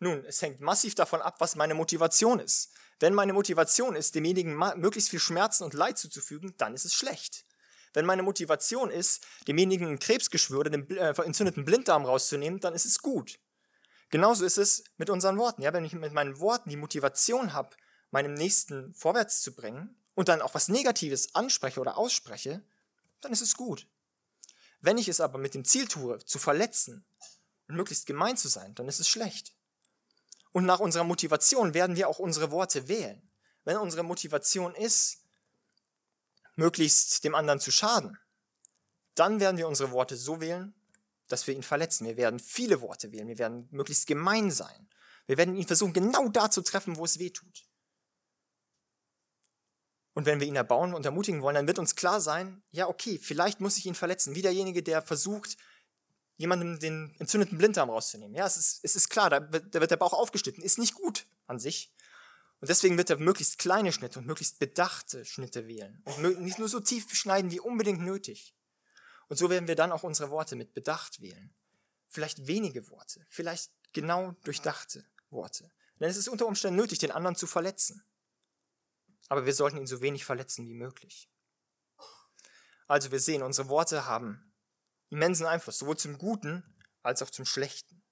Nun, 0.00 0.24
es 0.24 0.42
hängt 0.42 0.60
massiv 0.60 0.96
davon 0.96 1.22
ab, 1.22 1.36
was 1.38 1.54
meine 1.54 1.74
Motivation 1.74 2.40
ist. 2.40 2.72
Wenn 2.98 3.14
meine 3.14 3.32
Motivation 3.32 3.94
ist, 3.94 4.14
demjenigen 4.14 4.56
möglichst 4.76 5.10
viel 5.10 5.20
Schmerzen 5.20 5.64
und 5.64 5.74
Leid 5.74 5.98
zuzufügen, 5.98 6.54
dann 6.58 6.74
ist 6.74 6.84
es 6.84 6.94
schlecht. 6.94 7.44
Wenn 7.94 8.04
meine 8.04 8.22
Motivation 8.22 8.90
ist, 8.90 9.24
demjenigen 9.46 9.86
ein 9.88 9.98
Krebsgeschwür 9.98 10.60
oder 10.60 10.70
den 10.70 10.90
äh, 10.90 11.14
entzündeten 11.22 11.64
Blinddarm 11.64 12.04
rauszunehmen, 12.04 12.58
dann 12.60 12.74
ist 12.74 12.84
es 12.84 13.00
gut. 13.00 13.38
Genauso 14.10 14.44
ist 14.44 14.58
es 14.58 14.84
mit 14.96 15.08
unseren 15.08 15.38
Worten. 15.38 15.62
Ja, 15.62 15.72
wenn 15.72 15.84
ich 15.84 15.92
mit 15.92 16.12
meinen 16.12 16.38
Worten 16.40 16.68
die 16.68 16.76
Motivation 16.76 17.52
habe, 17.52 17.76
meinem 18.12 18.34
Nächsten 18.34 18.94
vorwärts 18.94 19.42
zu 19.42 19.54
bringen 19.54 19.96
und 20.14 20.28
dann 20.28 20.42
auch 20.42 20.54
was 20.54 20.68
Negatives 20.68 21.34
anspreche 21.34 21.80
oder 21.80 21.98
ausspreche, 21.98 22.62
dann 23.20 23.32
ist 23.32 23.40
es 23.40 23.56
gut. 23.56 23.88
Wenn 24.80 24.98
ich 24.98 25.08
es 25.08 25.20
aber 25.20 25.38
mit 25.38 25.54
dem 25.54 25.64
Ziel 25.64 25.88
tue, 25.88 26.24
zu 26.24 26.38
verletzen 26.38 27.04
und 27.68 27.76
möglichst 27.76 28.06
gemein 28.06 28.36
zu 28.36 28.48
sein, 28.48 28.74
dann 28.74 28.86
ist 28.86 29.00
es 29.00 29.08
schlecht. 29.08 29.54
Und 30.52 30.66
nach 30.66 30.80
unserer 30.80 31.04
Motivation 31.04 31.74
werden 31.74 31.96
wir 31.96 32.08
auch 32.08 32.18
unsere 32.18 32.50
Worte 32.50 32.88
wählen. 32.88 33.22
Wenn 33.64 33.78
unsere 33.78 34.02
Motivation 34.02 34.74
ist, 34.74 35.18
möglichst 36.56 37.24
dem 37.24 37.34
anderen 37.34 37.60
zu 37.60 37.70
schaden, 37.70 38.18
dann 39.14 39.40
werden 39.40 39.56
wir 39.56 39.68
unsere 39.68 39.90
Worte 39.92 40.16
so 40.16 40.40
wählen, 40.40 40.74
dass 41.28 41.46
wir 41.46 41.54
ihn 41.54 41.62
verletzen. 41.62 42.06
Wir 42.06 42.16
werden 42.16 42.40
viele 42.40 42.82
Worte 42.82 43.12
wählen. 43.12 43.28
Wir 43.28 43.38
werden 43.38 43.68
möglichst 43.70 44.06
gemein 44.06 44.50
sein. 44.50 44.88
Wir 45.26 45.38
werden 45.38 45.56
ihn 45.56 45.66
versuchen, 45.66 45.92
genau 45.94 46.28
da 46.28 46.50
zu 46.50 46.60
treffen, 46.60 46.96
wo 46.96 47.04
es 47.04 47.18
weh 47.18 47.30
tut. 47.30 47.64
Und 50.14 50.26
wenn 50.26 50.40
wir 50.40 50.46
ihn 50.46 50.56
erbauen 50.56 50.94
und 50.94 51.06
ermutigen 51.06 51.42
wollen, 51.42 51.54
dann 51.54 51.66
wird 51.66 51.78
uns 51.78 51.96
klar 51.96 52.20
sein, 52.20 52.62
ja, 52.70 52.88
okay, 52.88 53.18
vielleicht 53.20 53.60
muss 53.60 53.78
ich 53.78 53.86
ihn 53.86 53.94
verletzen. 53.94 54.34
Wie 54.34 54.42
derjenige, 54.42 54.82
der 54.82 55.00
versucht, 55.00 55.56
jemandem 56.36 56.78
den 56.78 57.14
entzündeten 57.18 57.56
Blinddarm 57.56 57.88
rauszunehmen. 57.88 58.34
Ja, 58.34 58.46
es 58.46 58.56
ist, 58.56 58.80
es 58.82 58.96
ist 58.96 59.08
klar, 59.08 59.30
da 59.30 59.52
wird, 59.52 59.74
da 59.74 59.80
wird 59.80 59.90
der 59.90 59.96
Bauch 59.96 60.12
aufgeschnitten. 60.12 60.62
Ist 60.62 60.78
nicht 60.78 60.94
gut 60.94 61.24
an 61.46 61.58
sich. 61.58 61.92
Und 62.60 62.68
deswegen 62.68 62.96
wird 62.96 63.10
er 63.10 63.16
möglichst 63.16 63.58
kleine 63.58 63.90
Schnitte 63.92 64.18
und 64.18 64.26
möglichst 64.26 64.58
bedachte 64.58 65.24
Schnitte 65.24 65.66
wählen. 65.66 66.02
Und 66.04 66.40
nicht 66.40 66.58
nur 66.58 66.68
so 66.68 66.78
tief 66.80 67.12
schneiden 67.14 67.50
wie 67.50 67.60
unbedingt 67.60 68.00
nötig. 68.00 68.54
Und 69.28 69.36
so 69.36 69.50
werden 69.50 69.66
wir 69.66 69.76
dann 69.76 69.92
auch 69.92 70.02
unsere 70.02 70.30
Worte 70.30 70.56
mit 70.56 70.74
Bedacht 70.74 71.20
wählen. 71.20 71.52
Vielleicht 72.08 72.46
wenige 72.46 72.88
Worte, 72.90 73.24
vielleicht 73.28 73.72
genau 73.92 74.32
durchdachte 74.44 75.04
Worte. 75.30 75.70
Denn 75.98 76.10
es 76.10 76.16
ist 76.16 76.28
unter 76.28 76.46
Umständen 76.46 76.76
nötig, 76.76 76.98
den 76.98 77.10
anderen 77.10 77.36
zu 77.36 77.46
verletzen. 77.46 78.04
Aber 79.28 79.46
wir 79.46 79.54
sollten 79.54 79.78
ihn 79.78 79.86
so 79.86 80.00
wenig 80.00 80.24
verletzen 80.24 80.68
wie 80.68 80.74
möglich. 80.74 81.28
Also 82.86 83.10
wir 83.10 83.20
sehen, 83.20 83.42
unsere 83.42 83.68
Worte 83.68 84.06
haben 84.06 84.52
immensen 85.10 85.46
Einfluss, 85.46 85.78
sowohl 85.78 85.96
zum 85.96 86.18
Guten 86.18 86.62
als 87.02 87.22
auch 87.22 87.30
zum 87.30 87.44
Schlechten. 87.44 88.02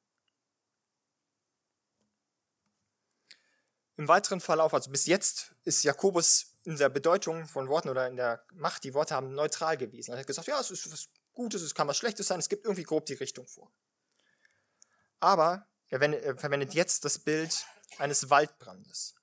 im 4.00 4.09
weiteren 4.09 4.40
Verlauf, 4.40 4.73
also 4.73 4.90
bis 4.90 5.05
jetzt 5.05 5.55
ist 5.64 5.83
Jakobus 5.83 6.57
in 6.64 6.79
der 6.79 6.88
Bedeutung 6.88 7.47
von 7.47 7.69
Worten 7.69 7.90
oder 7.90 8.09
in 8.09 8.17
der 8.17 8.43
Macht, 8.55 8.83
die 8.85 8.95
Worte 8.95 9.14
haben, 9.14 9.35
neutral 9.35 9.76
gewesen. 9.76 10.12
Er 10.12 10.21
hat 10.21 10.26
gesagt, 10.26 10.49
ja, 10.49 10.59
es 10.59 10.71
ist 10.71 10.90
was 10.90 11.09
Gutes, 11.35 11.61
es 11.61 11.75
kann 11.75 11.87
was 11.87 11.99
Schlechtes 11.99 12.26
sein, 12.26 12.40
es 12.40 12.49
gibt 12.49 12.64
irgendwie 12.64 12.83
grob 12.83 13.05
die 13.05 13.14
Richtung 13.14 13.47
vor. 13.47 13.71
Aber 15.21 15.67
er 15.90 16.00
verwendet 16.38 16.73
jetzt 16.73 17.05
das 17.05 17.19
Bild 17.19 17.67
eines 17.99 18.31
Waldbrandes. 18.31 19.14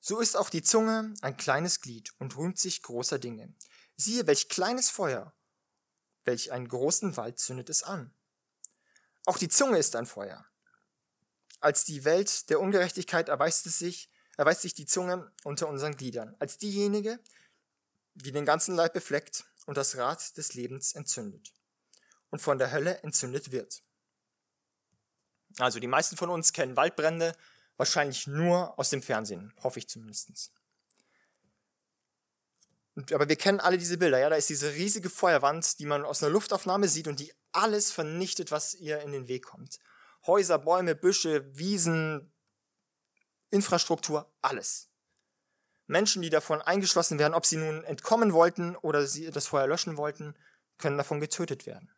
So 0.00 0.20
ist 0.20 0.36
auch 0.36 0.50
die 0.50 0.62
Zunge 0.62 1.14
ein 1.20 1.36
kleines 1.36 1.80
Glied 1.80 2.12
und 2.18 2.36
rühmt 2.36 2.58
sich 2.58 2.82
großer 2.82 3.18
Dinge. 3.18 3.54
Siehe, 3.96 4.26
welch 4.26 4.48
kleines 4.48 4.90
Feuer, 4.90 5.34
welch 6.24 6.52
einen 6.52 6.68
großen 6.68 7.16
Wald 7.16 7.38
zündet 7.38 7.68
es 7.68 7.82
an. 7.82 8.14
Auch 9.26 9.36
die 9.36 9.48
Zunge 9.48 9.78
ist 9.78 9.96
ein 9.96 10.06
Feuer 10.06 10.50
als 11.60 11.84
die 11.84 12.04
Welt 12.04 12.50
der 12.50 12.60
Ungerechtigkeit 12.60 13.28
erweist, 13.28 13.66
es 13.66 13.78
sich, 13.78 14.10
erweist 14.36 14.62
sich 14.62 14.74
die 14.74 14.86
Zunge 14.86 15.30
unter 15.44 15.68
unseren 15.68 15.94
Gliedern, 15.94 16.34
als 16.38 16.58
diejenige, 16.58 17.20
die 18.14 18.32
den 18.32 18.44
ganzen 18.44 18.74
Leib 18.74 18.94
befleckt 18.94 19.44
und 19.66 19.76
das 19.76 19.96
Rad 19.96 20.36
des 20.36 20.54
Lebens 20.54 20.94
entzündet 20.94 21.52
und 22.30 22.40
von 22.40 22.58
der 22.58 22.72
Hölle 22.72 23.02
entzündet 23.02 23.52
wird. 23.52 23.82
Also 25.58 25.80
die 25.80 25.86
meisten 25.86 26.16
von 26.16 26.30
uns 26.30 26.52
kennen 26.52 26.76
Waldbrände 26.76 27.36
wahrscheinlich 27.80 28.26
nur 28.26 28.78
aus 28.78 28.90
dem 28.90 29.02
Fernsehen, 29.02 29.54
hoffe 29.62 29.78
ich 29.78 29.88
zumindest. 29.88 30.52
aber 33.10 33.26
wir 33.26 33.36
kennen 33.36 33.58
alle 33.58 33.78
diese 33.78 33.96
Bilder, 33.96 34.18
ja, 34.18 34.28
da 34.28 34.36
ist 34.36 34.50
diese 34.50 34.74
riesige 34.74 35.08
Feuerwand, 35.08 35.78
die 35.78 35.86
man 35.86 36.04
aus 36.04 36.22
einer 36.22 36.30
Luftaufnahme 36.30 36.88
sieht 36.88 37.08
und 37.08 37.20
die 37.20 37.32
alles 37.52 37.90
vernichtet, 37.90 38.50
was 38.50 38.74
ihr 38.74 39.00
in 39.00 39.12
den 39.12 39.28
Weg 39.28 39.46
kommt. 39.46 39.78
Häuser, 40.26 40.58
Bäume, 40.58 40.94
Büsche, 40.94 41.56
Wiesen, 41.56 42.30
Infrastruktur, 43.48 44.30
alles. 44.42 44.90
Menschen, 45.86 46.20
die 46.20 46.28
davon 46.28 46.60
eingeschlossen 46.60 47.18
werden, 47.18 47.32
ob 47.32 47.46
sie 47.46 47.56
nun 47.56 47.82
entkommen 47.84 48.34
wollten 48.34 48.76
oder 48.76 49.06
sie 49.06 49.30
das 49.30 49.46
Feuer 49.46 49.66
löschen 49.66 49.96
wollten, 49.96 50.34
können 50.76 50.98
davon 50.98 51.18
getötet 51.18 51.64
werden. 51.64 51.90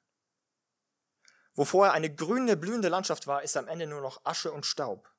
Wo 1.54 1.64
vorher 1.64 1.92
eine 1.92 2.14
grüne, 2.14 2.56
blühende 2.56 2.88
Landschaft 2.88 3.26
war, 3.26 3.42
ist 3.42 3.56
am 3.56 3.66
Ende 3.66 3.88
nur 3.88 4.00
noch 4.00 4.24
Asche 4.24 4.52
und 4.52 4.64
Staub. 4.64 5.11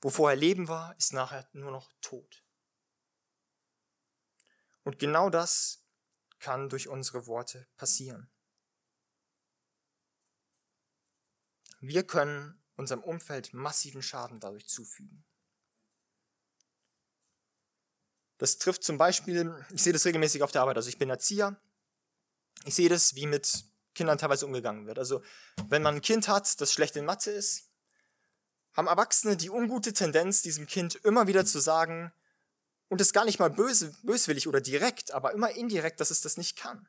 Wo 0.00 0.10
vorher 0.10 0.36
Leben 0.36 0.68
war, 0.68 0.96
ist 0.96 1.12
nachher 1.12 1.48
nur 1.52 1.70
noch 1.70 1.90
Tod. 2.00 2.42
Und 4.84 4.98
genau 4.98 5.28
das 5.28 5.84
kann 6.38 6.68
durch 6.68 6.88
unsere 6.88 7.26
Worte 7.26 7.66
passieren. 7.76 8.30
Wir 11.80 12.06
können 12.06 12.62
unserem 12.76 13.02
Umfeld 13.02 13.52
massiven 13.52 14.02
Schaden 14.02 14.40
dadurch 14.40 14.68
zufügen. 14.68 15.24
Das 18.38 18.58
trifft 18.58 18.84
zum 18.84 18.98
Beispiel, 18.98 19.64
ich 19.70 19.82
sehe 19.82 19.92
das 19.92 20.04
regelmäßig 20.04 20.42
auf 20.44 20.52
der 20.52 20.62
Arbeit, 20.62 20.76
also 20.76 20.88
ich 20.88 20.98
bin 20.98 21.10
Erzieher, 21.10 21.60
ich 22.64 22.74
sehe 22.74 22.88
das, 22.88 23.16
wie 23.16 23.26
mit 23.26 23.64
Kindern 23.94 24.16
teilweise 24.16 24.46
umgegangen 24.46 24.86
wird. 24.86 24.98
Also 24.98 25.22
wenn 25.68 25.82
man 25.82 25.96
ein 25.96 26.02
Kind 26.02 26.28
hat, 26.28 26.60
das 26.60 26.72
schlecht 26.72 26.94
in 26.94 27.04
Mathe 27.04 27.32
ist, 27.32 27.67
haben 28.78 28.86
Erwachsene 28.86 29.36
die 29.36 29.50
ungute 29.50 29.92
Tendenz, 29.92 30.40
diesem 30.40 30.68
Kind 30.68 30.94
immer 30.94 31.26
wieder 31.26 31.44
zu 31.44 31.58
sagen, 31.58 32.12
und 32.86 33.00
es 33.00 33.12
gar 33.12 33.24
nicht 33.24 33.40
mal 33.40 33.50
böse, 33.50 33.92
böswillig 34.04 34.46
oder 34.46 34.60
direkt, 34.60 35.12
aber 35.12 35.32
immer 35.32 35.50
indirekt, 35.50 35.98
dass 36.00 36.12
es 36.12 36.20
das 36.20 36.36
nicht 36.36 36.56
kann. 36.56 36.88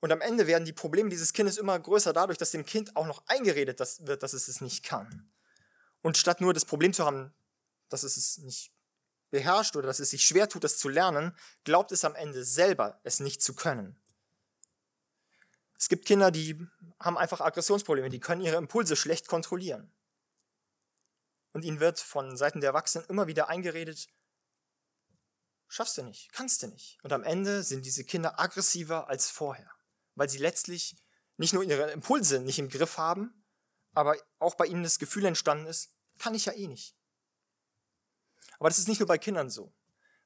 Und 0.00 0.10
am 0.10 0.20
Ende 0.20 0.48
werden 0.48 0.64
die 0.64 0.72
Probleme 0.72 1.10
dieses 1.10 1.32
Kindes 1.32 1.58
immer 1.58 1.78
größer 1.78 2.12
dadurch, 2.12 2.38
dass 2.38 2.50
dem 2.50 2.66
Kind 2.66 2.96
auch 2.96 3.06
noch 3.06 3.22
eingeredet 3.28 3.78
wird, 4.00 4.22
dass 4.24 4.32
es 4.32 4.48
es 4.48 4.60
nicht 4.60 4.84
kann. 4.84 5.30
Und 6.02 6.16
statt 6.16 6.40
nur 6.40 6.52
das 6.52 6.64
Problem 6.64 6.92
zu 6.92 7.06
haben, 7.06 7.32
dass 7.88 8.02
es 8.02 8.16
es 8.16 8.38
nicht 8.38 8.72
beherrscht 9.30 9.76
oder 9.76 9.86
dass 9.86 10.00
es 10.00 10.10
sich 10.10 10.24
schwer 10.24 10.48
tut, 10.48 10.64
das 10.64 10.78
zu 10.78 10.88
lernen, 10.88 11.36
glaubt 11.62 11.92
es 11.92 12.04
am 12.04 12.16
Ende 12.16 12.44
selber, 12.44 13.00
es 13.04 13.20
nicht 13.20 13.42
zu 13.42 13.54
können. 13.54 13.96
Es 15.78 15.88
gibt 15.88 16.04
Kinder, 16.04 16.32
die 16.32 16.66
haben 16.98 17.16
einfach 17.16 17.40
Aggressionsprobleme, 17.40 18.08
die 18.08 18.20
können 18.20 18.40
ihre 18.40 18.56
Impulse 18.56 18.96
schlecht 18.96 19.28
kontrollieren. 19.28 19.92
Und 21.56 21.64
ihnen 21.64 21.80
wird 21.80 21.98
von 21.98 22.36
Seiten 22.36 22.60
der 22.60 22.68
Erwachsenen 22.68 23.06
immer 23.08 23.26
wieder 23.26 23.48
eingeredet, 23.48 24.08
schaffst 25.68 25.96
du 25.96 26.02
nicht, 26.02 26.30
kannst 26.32 26.62
du 26.62 26.66
nicht. 26.66 26.98
Und 27.02 27.12
am 27.12 27.24
Ende 27.24 27.62
sind 27.62 27.86
diese 27.86 28.04
Kinder 28.04 28.38
aggressiver 28.38 29.08
als 29.08 29.30
vorher 29.30 29.76
weil 30.16 30.28
sie 30.28 30.38
letztlich 30.38 30.96
nicht 31.36 31.52
nur 31.52 31.62
ihre 31.62 31.92
Impulse 31.92 32.40
nicht 32.40 32.58
im 32.58 32.68
Griff 32.68 32.98
haben, 32.98 33.44
aber 33.92 34.16
auch 34.40 34.56
bei 34.56 34.66
ihnen 34.66 34.82
das 34.82 34.98
Gefühl 34.98 35.24
entstanden 35.26 35.66
ist, 35.66 35.92
kann 36.18 36.34
ich 36.34 36.46
ja 36.46 36.52
eh 36.54 36.66
nicht. 36.66 36.96
Aber 38.58 38.68
das 38.68 38.78
ist 38.78 38.88
nicht 38.88 38.98
nur 38.98 39.06
bei 39.06 39.18
Kindern 39.18 39.50
so. 39.50 39.72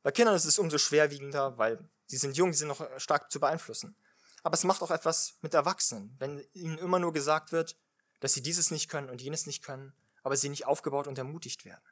Bei 0.02 0.12
Kindern 0.12 0.36
ist 0.36 0.44
es 0.44 0.58
umso 0.58 0.78
schwerwiegender, 0.78 1.58
weil 1.58 1.90
sie 2.06 2.16
sind 2.16 2.36
jung, 2.36 2.52
sie 2.52 2.60
sind 2.60 2.68
noch 2.68 2.86
stark 2.98 3.30
zu 3.30 3.40
beeinflussen. 3.40 3.96
Aber 4.42 4.54
es 4.54 4.64
macht 4.64 4.82
auch 4.82 4.90
etwas 4.90 5.34
mit 5.42 5.52
Erwachsenen, 5.52 6.14
wenn 6.18 6.42
ihnen 6.54 6.78
immer 6.78 6.98
nur 6.98 7.12
gesagt 7.12 7.52
wird, 7.52 7.76
dass 8.20 8.32
sie 8.32 8.42
dieses 8.42 8.70
nicht 8.70 8.88
können 8.88 9.10
und 9.10 9.20
jenes 9.20 9.46
nicht 9.46 9.62
können, 9.62 9.92
aber 10.22 10.36
sie 10.36 10.48
nicht 10.48 10.66
aufgebaut 10.66 11.06
und 11.06 11.18
ermutigt 11.18 11.64
werden. 11.64 11.84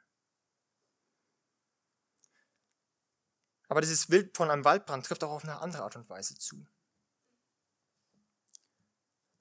Aber 3.67 3.81
dieses 3.81 4.07
Bild 4.07 4.35
von 4.35 4.49
einem 4.49 4.65
Waldbrand 4.65 5.05
trifft 5.05 5.23
auch 5.23 5.31
auf 5.31 5.43
eine 5.43 5.59
andere 5.59 5.83
Art 5.83 5.95
und 5.95 6.09
Weise 6.09 6.35
zu 6.37 6.65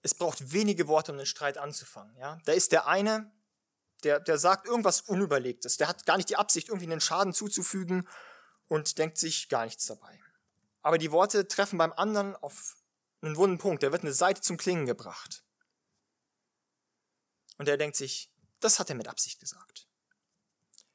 es 0.02 0.14
braucht 0.14 0.52
wenige 0.52 0.88
Worte, 0.88 1.12
um 1.12 1.18
den 1.18 1.26
Streit 1.26 1.59
anzufangen. 1.59 2.16
Ja? 2.16 2.40
Da 2.45 2.52
ist 2.52 2.73
der 2.73 2.87
eine, 2.87 3.30
der, 4.04 4.21
der 4.21 4.38
sagt 4.38 4.66
irgendwas 4.66 5.00
Unüberlegtes. 5.02 5.76
Der 5.76 5.88
hat 5.88 6.07
gar 6.07 6.16
nicht 6.16 6.30
die 6.30 6.37
Absicht, 6.37 6.68
irgendwie 6.68 6.90
einen 6.90 7.00
Schaden 7.00 7.33
zuzufügen 7.33 8.09
und 8.68 8.99
denkt 8.99 9.18
sich 9.18 9.49
gar 9.49 9.64
nichts 9.64 9.87
dabei. 9.87 10.21
Aber 10.83 10.99
die 10.99 11.11
Worte 11.11 11.49
treffen 11.49 11.78
beim 11.78 11.92
anderen 11.92 12.37
auf 12.37 12.76
einen 13.21 13.37
wunden 13.37 13.59
Punkt. 13.59 13.83
Der 13.83 13.92
wird 13.92 14.02
eine 14.02 14.12
Seite 14.12 14.40
zum 14.40 14.57
Klingen 14.57 14.87
gebracht. 14.87 15.45
Und 17.59 17.68
er 17.68 17.76
denkt 17.76 17.97
sich, 17.97 18.30
das 18.60 18.78
hat 18.78 18.88
er 18.90 18.96
mit 18.96 19.08
Absicht 19.08 19.40
gesagt. 19.40 19.86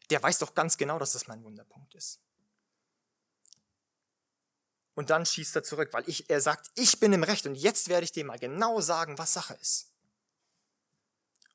Der 0.10 0.22
weiß 0.22 0.40
doch 0.40 0.54
ganz 0.54 0.78
genau, 0.78 1.00
dass 1.00 1.14
das 1.14 1.28
mein 1.28 1.44
Wunderpunkt 1.44 1.96
ist. 1.96 2.20
Und 4.96 5.10
dann 5.10 5.26
schießt 5.26 5.56
er 5.56 5.64
zurück, 5.64 5.90
weil 5.92 6.08
ich, 6.08 6.30
er 6.30 6.40
sagt, 6.40 6.70
ich 6.76 7.00
bin 7.00 7.14
im 7.14 7.24
Recht 7.24 7.46
und 7.46 7.56
jetzt 7.56 7.88
werde 7.90 8.04
ich 8.04 8.12
dir 8.12 8.26
mal 8.26 8.38
genau 8.38 8.80
sagen, 8.80 9.18
was 9.18 9.34
Sache 9.34 9.56
ist. 9.56 9.92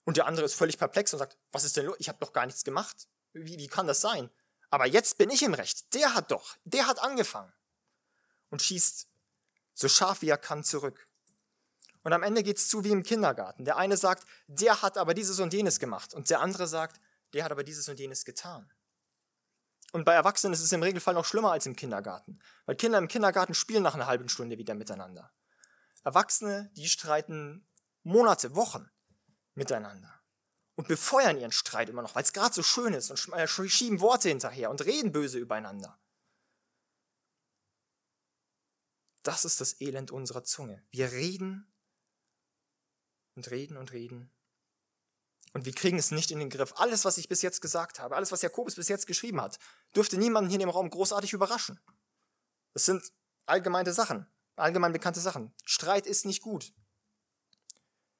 Und 0.04 0.16
der 0.16 0.26
andere 0.26 0.46
ist 0.46 0.54
völlig 0.54 0.78
perplex 0.78 1.12
und 1.12 1.18
sagt, 1.18 1.36
was 1.52 1.64
ist 1.64 1.76
denn 1.76 1.86
los? 1.86 1.96
Ich 1.98 2.08
habe 2.08 2.18
doch 2.18 2.32
gar 2.32 2.46
nichts 2.46 2.64
gemacht. 2.64 3.08
Wie, 3.32 3.58
wie 3.58 3.68
kann 3.68 3.86
das 3.86 4.00
sein? 4.00 4.30
Aber 4.70 4.86
jetzt 4.86 5.18
bin 5.18 5.30
ich 5.30 5.42
im 5.42 5.54
Recht. 5.54 5.94
Der 5.94 6.14
hat 6.14 6.30
doch, 6.30 6.56
der 6.64 6.86
hat 6.86 6.98
angefangen. 7.00 7.52
Und 8.50 8.62
schießt 8.62 9.08
so 9.74 9.88
scharf 9.88 10.22
wie 10.22 10.28
er 10.28 10.38
kann 10.38 10.64
zurück. 10.64 11.07
Und 12.02 12.12
am 12.12 12.23
Ende 12.23 12.43
geht's 12.43 12.69
zu 12.69 12.85
wie 12.85 12.90
im 12.90 13.02
Kindergarten. 13.02 13.64
Der 13.64 13.76
eine 13.76 13.97
sagt, 13.97 14.26
der 14.47 14.83
hat 14.83 14.97
aber 14.97 15.14
dieses 15.14 15.40
und 15.40 15.52
jenes 15.52 15.78
gemacht. 15.78 16.14
Und 16.14 16.31
der 16.31 16.40
andere 16.40 16.67
sagt, 16.67 17.00
der 17.35 17.45
hat 17.45 17.52
aber 17.52 17.64
dieses 17.64 17.88
und 17.88 17.99
jenes 17.99 18.25
getan. 18.25 18.71
Und 19.93 20.05
bei 20.05 20.12
Erwachsenen 20.12 20.52
ist 20.52 20.62
es 20.62 20.73
im 20.73 20.83
Regelfall 20.83 21.14
noch 21.14 21.25
schlimmer 21.25 21.52
als 21.52 21.67
im 21.67 21.76
Kindergarten. 21.76 22.40
Weil 22.67 22.76
Kinder 22.76 22.99
im 22.99 23.09
Kindergarten 23.09 23.55
spielen 23.55 23.83
nach 23.83 23.95
einer 23.95 24.07
halben 24.07 24.28
Stunde 24.28 24.59
wieder 24.59 24.75
miteinander. 24.75 25.33
Erwachsene, 26.05 26.71
die 26.76 26.88
streiten 26.88 27.67
Monate, 28.02 28.55
Wochen 28.55 28.90
miteinander 29.55 30.19
und 30.76 30.88
befeuern 30.88 31.38
ihren 31.38 31.52
Streit 31.52 31.88
immer 31.88 32.02
noch, 32.02 32.14
weil 32.14 32.23
es 32.23 32.33
gerade 32.33 32.55
so 32.55 32.62
schön 32.62 32.95
ist 32.95 33.11
und 33.11 33.35
äh, 33.35 33.49
schieben 33.49 34.00
Worte 34.00 34.28
hinterher 34.28 34.71
und 34.71 34.85
reden 34.85 35.11
böse 35.11 35.38
übereinander. 35.38 35.99
Das 39.23 39.45
ist 39.45 39.61
das 39.61 39.81
Elend 39.81 40.11
unserer 40.11 40.45
Zunge. 40.45 40.83
Wir 40.90 41.11
reden 41.11 41.71
und 43.38 43.50
reden 43.52 43.76
und 43.76 43.92
reden. 43.92 44.30
Und 45.54 45.64
wir 45.64 45.73
kriegen 45.73 45.99
es 45.99 46.11
nicht 46.11 46.30
in 46.30 46.40
den 46.40 46.50
Griff. 46.50 46.75
Alles, 46.76 47.04
was 47.04 47.18
ich 47.18 47.28
bis 47.28 47.40
jetzt 47.40 47.62
gesagt 47.62 48.00
habe, 48.00 48.16
alles, 48.16 48.33
was 48.33 48.42
Jakobus 48.42 48.75
bis 48.75 48.88
jetzt 48.88 49.07
geschrieben 49.07 49.40
hat, 49.40 49.59
dürfte 49.95 50.18
niemanden 50.18 50.50
hier 50.50 50.57
in 50.57 50.66
dem 50.66 50.71
Raum 50.71 50.90
großartig 50.90 51.33
überraschen. 51.33 51.80
Das 52.75 52.85
sind 52.85 53.12
allgemeine 53.47 53.92
Sachen, 53.92 54.26
allgemein 54.57 54.92
bekannte 54.92 55.21
Sachen. 55.21 55.54
Streit 55.64 56.07
ist 56.07 56.26
nicht 56.26 56.42
gut. 56.42 56.75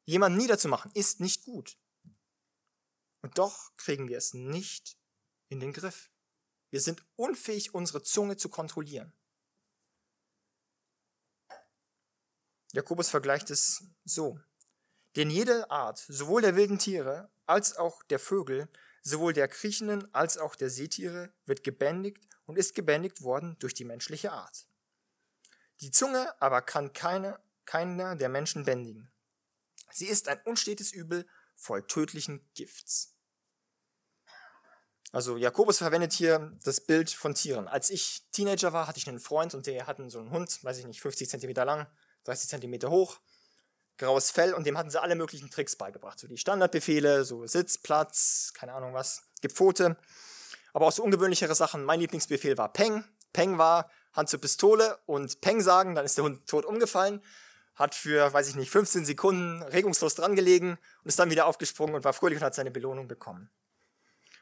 Jemanden 0.07 0.39
niederzumachen 0.39 0.91
ist 0.95 1.21
nicht 1.21 1.45
gut. 1.45 1.77
Und 3.21 3.37
doch 3.37 3.77
kriegen 3.77 4.09
wir 4.09 4.17
es 4.17 4.33
nicht 4.33 4.97
in 5.49 5.61
den 5.61 5.73
Griff. 5.73 6.11
Wir 6.71 6.81
sind 6.81 7.05
unfähig, 7.17 7.75
unsere 7.75 8.03
Zunge 8.03 8.37
zu 8.37 8.49
kontrollieren. 8.49 9.13
Jakobus 12.73 13.11
vergleicht 13.11 13.51
es 13.51 13.85
so. 14.05 14.41
Denn 15.17 15.31
jede 15.31 15.71
Art, 15.71 15.99
sowohl 15.99 16.43
der 16.43 16.57
wilden 16.57 16.79
Tiere 16.79 17.31
als 17.47 17.77
auch 17.77 18.03
der 18.05 18.19
Vögel, 18.19 18.69
sowohl 19.03 19.33
der 19.33 19.49
kriechenden 19.49 20.13
als 20.15 20.39
auch 20.39 20.55
der 20.55 20.71
Seetiere, 20.71 21.33
wird 21.47 21.65
gebändigt 21.65 22.27
und 22.47 22.59
ist 22.59 22.75
gebändigt 22.75 23.23
worden 23.23 23.57
durch 23.59 23.75
die 23.75 23.85
menschliche 23.85 24.33
Art. 24.33 24.67
Die 25.81 25.91
Zunge 25.91 26.35
aber 26.41 26.63
kann 26.63 26.93
keine, 26.93 27.39
keiner 27.65 28.17
der 28.17 28.29
Menschen 28.29 28.65
bändigen. 28.65 29.11
Sie 29.93 30.07
ist 30.07 30.29
ein 30.29 30.41
unstetes 30.45 30.93
Übel 30.93 31.27
voll 31.55 31.87
tödlichen 31.87 32.49
Gifts. 32.55 33.15
Also 35.11 35.37
Jakobus 35.39 35.79
verwendet 35.79 36.13
hier 36.13 36.59
das 36.65 36.83
Bild 36.83 37.11
von 37.11 37.35
Tieren. 37.35 37.67
Als 37.67 37.89
ich 37.89 38.27
Teenager 38.31 38.73
war, 38.75 38.87
hatte 38.87 38.99
ich 38.99 39.09
einen 39.09 39.21
Freund 39.21 39.55
und 39.55 39.67
der 39.67 39.87
hatte 39.87 40.09
so 40.11 40.19
einen 40.19 40.31
Hund, 40.31 40.63
weiß 40.63 40.79
ich 40.79 40.87
nicht, 40.87 41.01
50 41.01 41.31
Zentimeter 41.31 41.65
lang, 41.65 41.87
30 42.25 42.51
Zentimeter 42.51 42.91
hoch, 42.91 43.19
graues 43.99 44.31
Fell 44.31 44.55
und 44.55 44.67
dem 44.67 44.79
hatten 44.79 44.91
sie 44.91 45.01
alle 45.01 45.17
möglichen 45.17 45.51
Tricks 45.51 45.77
beigebracht. 45.77 46.19
So 46.19 46.27
die 46.27 46.39
Standardbefehle, 46.39 47.25
so 47.25 47.47
Sitz, 47.47 47.79
Platz, 47.79 48.53
keine 48.55 48.73
Ahnung 48.73 48.95
was, 48.95 49.23
gib 49.41 49.53
Pfote. 49.53 49.97
Aber 50.73 50.87
auch 50.87 50.93
so 50.93 51.03
ungewöhnlichere 51.03 51.55
Sachen. 51.55 51.85
Mein 51.85 52.01
Lieblingsbefehl 52.01 52.57
war 52.57 52.73
Peng. 52.73 53.05
Peng 53.33 53.59
war 53.59 53.91
Hand 54.13 54.29
zur 54.29 54.41
Pistole 54.41 54.99
und 55.07 55.41
Peng 55.41 55.61
sagen, 55.61 55.95
dann 55.95 56.05
ist 56.05 56.17
der 56.17 56.25
Hund 56.25 56.47
tot 56.47 56.65
umgefallen 56.65 57.23
hat 57.79 57.95
für, 57.95 58.33
weiß 58.33 58.49
ich 58.49 58.57
nicht, 58.57 58.71
15 58.71 59.05
Sekunden 59.05 59.63
regungslos 59.63 60.17
dran 60.17 60.35
gelegen 60.35 60.79
und 61.03 61.09
ist 61.09 61.19
dann 61.19 61.31
wieder 61.31 61.47
aufgesprungen 61.47 61.95
und 61.95 62.05
war 62.05 62.13
fröhlich 62.13 62.39
und 62.39 62.45
hat 62.45 62.55
seine 62.55 62.73
Belohnung 62.73 63.07
bekommen. 63.07 63.51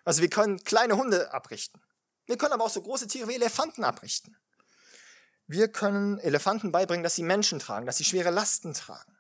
Also 0.05 0.23
wir 0.23 0.31
können 0.31 0.63
kleine 0.65 0.97
Hunde 0.97 1.33
abrichten. 1.35 1.81
Wir 2.27 2.39
können 2.39 2.55
aber 2.55 2.65
auch 2.65 2.71
so 2.71 2.81
große 2.81 3.07
Tiere 3.07 3.29
wie 3.29 3.35
Elefanten 3.35 3.85
abrichten. 3.85 4.37
Wir 5.47 5.69
können 5.69 6.19
Elefanten 6.19 6.73
beibringen, 6.73 7.05
dass 7.05 7.15
sie 7.15 7.23
Menschen 7.23 7.59
tragen, 7.59 7.87
dass 7.87 7.99
sie 7.99 8.05
schwere 8.05 8.31
Lasten 8.31 8.73
tragen. 8.73 9.16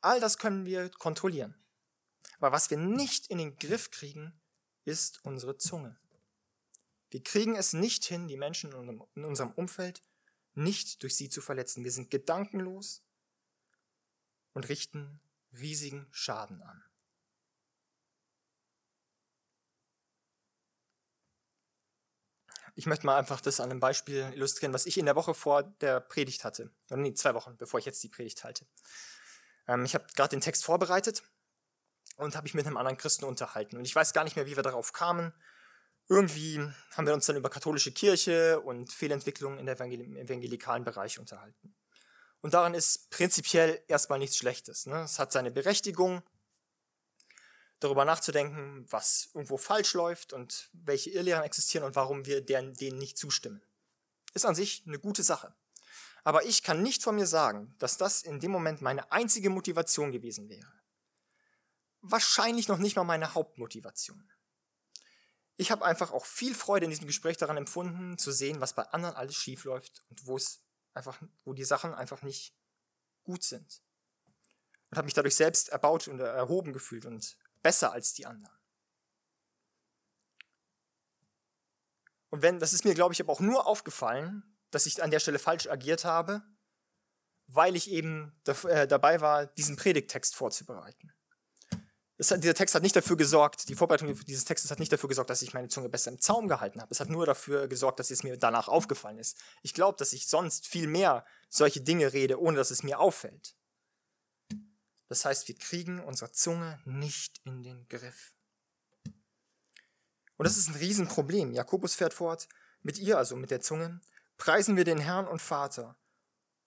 All 0.00 0.20
das 0.20 0.38
können 0.38 0.64
wir 0.64 0.90
kontrollieren. 0.90 1.54
Aber 2.38 2.52
was 2.52 2.70
wir 2.70 2.78
nicht 2.78 3.28
in 3.28 3.38
den 3.38 3.56
Griff 3.56 3.90
kriegen, 3.90 4.40
ist 4.84 5.24
unsere 5.24 5.56
Zunge. 5.56 5.98
Wir 7.10 7.22
kriegen 7.22 7.56
es 7.56 7.72
nicht 7.72 8.04
hin, 8.04 8.28
die 8.28 8.36
Menschen 8.36 8.72
in 9.14 9.24
unserem 9.24 9.50
Umfeld 9.52 10.02
nicht 10.54 11.02
durch 11.02 11.16
sie 11.16 11.28
zu 11.28 11.40
verletzen. 11.40 11.84
Wir 11.84 11.92
sind 11.92 12.10
gedankenlos, 12.10 13.02
und 14.58 14.68
richten 14.68 15.20
riesigen 15.52 16.08
Schaden 16.10 16.60
an. 16.62 16.82
Ich 22.74 22.86
möchte 22.86 23.06
mal 23.06 23.16
einfach 23.16 23.40
das 23.40 23.60
an 23.60 23.70
einem 23.70 23.78
Beispiel 23.78 24.32
illustrieren, 24.34 24.74
was 24.74 24.86
ich 24.86 24.98
in 24.98 25.06
der 25.06 25.14
Woche 25.14 25.32
vor 25.32 25.62
der 25.62 26.00
Predigt 26.00 26.44
hatte. 26.44 26.72
Oder 26.90 26.96
nee, 26.96 27.14
zwei 27.14 27.34
Wochen, 27.34 27.56
bevor 27.56 27.78
ich 27.78 27.86
jetzt 27.86 28.02
die 28.02 28.08
Predigt 28.08 28.42
halte. 28.42 28.66
Ähm, 29.68 29.84
ich 29.84 29.94
habe 29.94 30.06
gerade 30.16 30.30
den 30.30 30.40
Text 30.40 30.64
vorbereitet 30.64 31.22
und 32.16 32.34
habe 32.34 32.44
mich 32.44 32.54
mit 32.54 32.66
einem 32.66 32.76
anderen 32.76 32.98
Christen 32.98 33.24
unterhalten. 33.24 33.76
Und 33.76 33.84
ich 33.84 33.94
weiß 33.94 34.12
gar 34.12 34.24
nicht 34.24 34.34
mehr, 34.34 34.46
wie 34.46 34.56
wir 34.56 34.62
darauf 34.62 34.92
kamen. 34.92 35.32
Irgendwie 36.08 36.58
haben 36.96 37.06
wir 37.06 37.14
uns 37.14 37.26
dann 37.26 37.36
über 37.36 37.50
katholische 37.50 37.92
Kirche 37.92 38.60
und 38.60 38.92
Fehlentwicklungen 38.92 39.58
in 39.58 39.66
der 39.66 39.78
evangelikalen 39.78 40.82
Bereich 40.82 41.18
unterhalten. 41.18 41.76
Und 42.40 42.54
daran 42.54 42.74
ist 42.74 43.10
prinzipiell 43.10 43.82
erstmal 43.88 44.18
nichts 44.18 44.38
Schlechtes. 44.38 44.86
Ne? 44.86 45.02
Es 45.02 45.18
hat 45.18 45.32
seine 45.32 45.50
Berechtigung, 45.50 46.22
darüber 47.80 48.04
nachzudenken, 48.04 48.86
was 48.90 49.30
irgendwo 49.34 49.56
falsch 49.56 49.94
läuft 49.94 50.32
und 50.32 50.68
welche 50.72 51.10
Irrlehren 51.10 51.44
existieren 51.44 51.84
und 51.84 51.94
warum 51.96 52.26
wir 52.26 52.44
denen, 52.44 52.74
denen 52.74 52.98
nicht 52.98 53.18
zustimmen. 53.18 53.62
Ist 54.34 54.46
an 54.46 54.54
sich 54.54 54.82
eine 54.86 54.98
gute 54.98 55.22
Sache. 55.22 55.54
Aber 56.24 56.44
ich 56.44 56.62
kann 56.62 56.82
nicht 56.82 57.02
von 57.02 57.16
mir 57.16 57.26
sagen, 57.26 57.74
dass 57.78 57.96
das 57.96 58.22
in 58.22 58.40
dem 58.40 58.50
Moment 58.50 58.82
meine 58.82 59.10
einzige 59.12 59.50
Motivation 59.50 60.12
gewesen 60.12 60.48
wäre. 60.48 60.72
Wahrscheinlich 62.00 62.68
noch 62.68 62.78
nicht 62.78 62.96
mal 62.96 63.04
meine 63.04 63.34
Hauptmotivation. 63.34 64.30
Ich 65.56 65.70
habe 65.70 65.84
einfach 65.84 66.12
auch 66.12 66.24
viel 66.24 66.54
Freude 66.54 66.84
in 66.84 66.90
diesem 66.90 67.06
Gespräch 67.06 67.36
daran 67.36 67.56
empfunden, 67.56 68.16
zu 68.16 68.30
sehen, 68.30 68.60
was 68.60 68.74
bei 68.74 68.84
anderen 68.84 69.16
alles 69.16 69.34
schief 69.34 69.64
läuft 69.64 70.02
und 70.08 70.26
wo 70.26 70.36
es 70.36 70.62
einfach, 70.94 71.20
wo 71.44 71.52
die 71.52 71.64
Sachen 71.64 71.94
einfach 71.94 72.22
nicht 72.22 72.54
gut 73.24 73.42
sind. 73.42 73.82
Und 74.90 74.98
habe 74.98 75.06
mich 75.06 75.14
dadurch 75.14 75.34
selbst 75.34 75.68
erbaut 75.70 76.08
und 76.08 76.20
erhoben 76.20 76.72
gefühlt 76.72 77.06
und 77.06 77.36
besser 77.62 77.92
als 77.92 78.14
die 78.14 78.26
anderen. 78.26 78.56
Und 82.30 82.42
wenn, 82.42 82.58
das 82.58 82.72
ist 82.72 82.84
mir, 82.84 82.94
glaube 82.94 83.14
ich, 83.14 83.20
aber 83.20 83.32
auch 83.32 83.40
nur 83.40 83.66
aufgefallen, 83.66 84.57
dass 84.70 84.86
ich 84.86 85.02
an 85.02 85.10
der 85.10 85.20
Stelle 85.20 85.38
falsch 85.38 85.68
agiert 85.68 86.04
habe, 86.04 86.42
weil 87.46 87.76
ich 87.76 87.90
eben 87.90 88.32
äh, 88.68 88.86
dabei 88.86 89.20
war, 89.20 89.46
diesen 89.46 89.76
Predigttext 89.76 90.36
vorzubereiten. 90.36 91.12
Hat, 92.20 92.42
dieser 92.42 92.54
Text 92.54 92.74
hat 92.74 92.82
nicht 92.82 92.96
dafür 92.96 93.16
gesorgt, 93.16 93.68
die 93.68 93.76
Vorbereitung 93.76 94.12
dieses 94.26 94.44
Textes 94.44 94.70
hat 94.70 94.80
nicht 94.80 94.92
dafür 94.92 95.08
gesorgt, 95.08 95.30
dass 95.30 95.40
ich 95.40 95.54
meine 95.54 95.68
Zunge 95.68 95.88
besser 95.88 96.10
im 96.10 96.20
Zaum 96.20 96.48
gehalten 96.48 96.80
habe. 96.80 96.92
Es 96.92 96.98
hat 96.98 97.08
nur 97.08 97.26
dafür 97.26 97.68
gesorgt, 97.68 98.00
dass 98.00 98.10
es 98.10 98.24
mir 98.24 98.36
danach 98.36 98.66
aufgefallen 98.68 99.18
ist. 99.18 99.38
Ich 99.62 99.72
glaube, 99.72 99.96
dass 99.98 100.12
ich 100.12 100.26
sonst 100.26 100.66
viel 100.66 100.88
mehr 100.88 101.24
solche 101.48 101.80
Dinge 101.80 102.12
rede, 102.12 102.40
ohne 102.40 102.56
dass 102.56 102.72
es 102.72 102.82
mir 102.82 102.98
auffällt. 102.98 103.54
Das 105.08 105.24
heißt, 105.24 105.48
wir 105.48 105.56
kriegen 105.56 106.00
unsere 106.00 106.32
Zunge 106.32 106.80
nicht 106.84 107.40
in 107.44 107.62
den 107.62 107.88
Griff. 107.88 108.34
Und 110.36 110.44
das 110.44 110.56
ist 110.56 110.68
ein 110.68 110.74
Riesenproblem. 110.74 111.52
Jakobus 111.52 111.94
fährt 111.94 112.14
fort, 112.14 112.48
mit 112.82 112.98
ihr, 112.98 113.16
also 113.16 113.36
mit 113.36 113.50
der 113.50 113.60
Zunge, 113.60 114.00
preisen 114.38 114.76
wir 114.76 114.84
den 114.84 114.98
Herrn 114.98 115.26
und 115.26 115.42
Vater. 115.42 115.96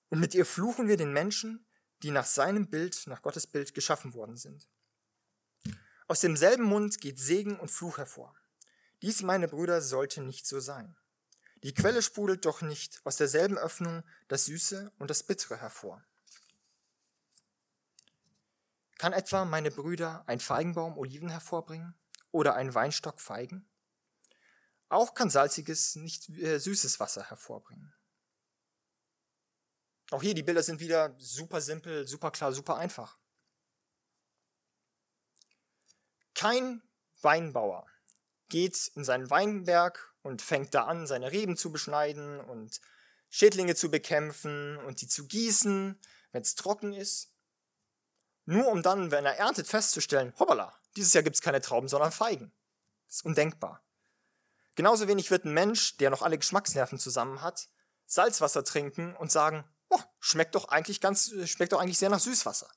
Und 0.09 0.19
mit 0.19 0.35
ihr 0.35 0.45
fluchen 0.45 0.87
wir 0.87 0.97
den 0.97 1.13
Menschen, 1.13 1.65
die 2.03 2.11
nach 2.11 2.25
seinem 2.25 2.69
Bild, 2.69 3.07
nach 3.07 3.21
Gottes 3.21 3.47
Bild 3.47 3.73
geschaffen 3.73 4.13
worden 4.13 4.37
sind. 4.37 4.69
Aus 6.07 6.19
demselben 6.19 6.65
Mund 6.65 6.99
geht 6.99 7.19
Segen 7.19 7.57
und 7.59 7.71
Fluch 7.71 7.97
hervor. 7.97 8.35
Dies, 9.01 9.21
meine 9.23 9.47
Brüder, 9.47 9.81
sollte 9.81 10.21
nicht 10.21 10.45
so 10.45 10.59
sein. 10.59 10.95
Die 11.63 11.73
Quelle 11.73 12.01
sprudelt 12.01 12.45
doch 12.45 12.61
nicht 12.61 12.99
aus 13.05 13.17
derselben 13.17 13.57
Öffnung 13.57 14.03
das 14.27 14.45
Süße 14.45 14.91
und 14.99 15.09
das 15.09 15.23
Bittere 15.23 15.57
hervor. 15.57 16.03
Kann 18.97 19.13
etwa, 19.13 19.45
meine 19.45 19.71
Brüder, 19.71 20.23
ein 20.27 20.39
Feigenbaum 20.39 20.97
Oliven 20.97 21.29
hervorbringen 21.29 21.95
oder 22.31 22.55
ein 22.55 22.75
Weinstock 22.75 23.19
Feigen? 23.21 23.67
Auch 24.91 25.13
kann 25.13 25.29
salziges, 25.29 25.95
nicht 25.95 26.27
äh, 26.29 26.59
süßes 26.59 26.99
Wasser 26.99 27.29
hervorbringen. 27.29 27.93
Auch 30.09 30.21
hier, 30.21 30.33
die 30.33 30.43
Bilder 30.43 30.61
sind 30.61 30.81
wieder 30.81 31.15
super 31.17 31.61
simpel, 31.61 32.05
super 32.05 32.29
klar, 32.29 32.51
super 32.51 32.75
einfach. 32.75 33.17
Kein 36.35 36.81
Weinbauer 37.21 37.87
geht 38.49 38.91
in 38.95 39.05
seinen 39.05 39.29
Weinberg 39.29 40.13
und 40.23 40.41
fängt 40.41 40.73
da 40.73 40.83
an, 40.83 41.07
seine 41.07 41.31
Reben 41.31 41.55
zu 41.55 41.71
beschneiden 41.71 42.41
und 42.41 42.81
Schädlinge 43.29 43.75
zu 43.75 43.89
bekämpfen 43.89 44.75
und 44.75 44.99
die 44.99 45.07
zu 45.07 45.25
gießen, 45.25 45.97
wenn 46.33 46.41
es 46.41 46.55
trocken 46.55 46.91
ist. 46.91 47.33
Nur 48.43 48.67
um 48.67 48.83
dann, 48.83 49.11
wenn 49.11 49.25
er 49.25 49.37
erntet, 49.37 49.67
festzustellen, 49.67 50.33
hoppala, 50.37 50.77
Dieses 50.97 51.13
Jahr 51.13 51.23
gibt 51.23 51.37
es 51.37 51.41
keine 51.41 51.61
Trauben, 51.61 51.87
sondern 51.87 52.11
Feigen. 52.11 52.51
Das 53.07 53.17
ist 53.17 53.25
undenkbar. 53.25 53.81
Genauso 54.75 55.07
wenig 55.07 55.31
wird 55.31 55.45
ein 55.45 55.53
Mensch, 55.53 55.97
der 55.97 56.09
noch 56.09 56.21
alle 56.21 56.37
Geschmacksnerven 56.37 56.97
zusammen 56.97 57.41
hat, 57.41 57.67
Salzwasser 58.05 58.63
trinken 58.63 59.15
und 59.15 59.31
sagen, 59.31 59.63
oh, 59.89 59.99
schmeckt 60.19 60.55
doch 60.55 60.69
eigentlich 60.69 61.01
ganz, 61.01 61.31
schmeckt 61.45 61.73
doch 61.73 61.79
eigentlich 61.79 61.97
sehr 61.97 62.09
nach 62.09 62.19
Süßwasser. 62.19 62.71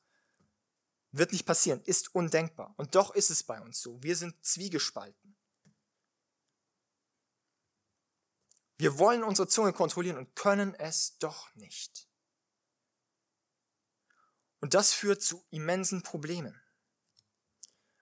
Wird 1.12 1.32
nicht 1.32 1.46
passieren, 1.46 1.80
ist 1.84 2.14
undenkbar. 2.14 2.74
Und 2.76 2.96
doch 2.96 3.14
ist 3.14 3.30
es 3.30 3.44
bei 3.44 3.60
uns 3.60 3.80
so. 3.80 4.02
Wir 4.02 4.16
sind 4.16 4.44
zwiegespalten. 4.44 5.36
Wir 8.76 8.98
wollen 8.98 9.22
unsere 9.22 9.46
Zunge 9.46 9.72
kontrollieren 9.72 10.18
und 10.18 10.34
können 10.34 10.74
es 10.74 11.16
doch 11.18 11.54
nicht. 11.54 12.08
Und 14.58 14.74
das 14.74 14.92
führt 14.92 15.22
zu 15.22 15.46
immensen 15.50 16.02
Problemen. 16.02 16.60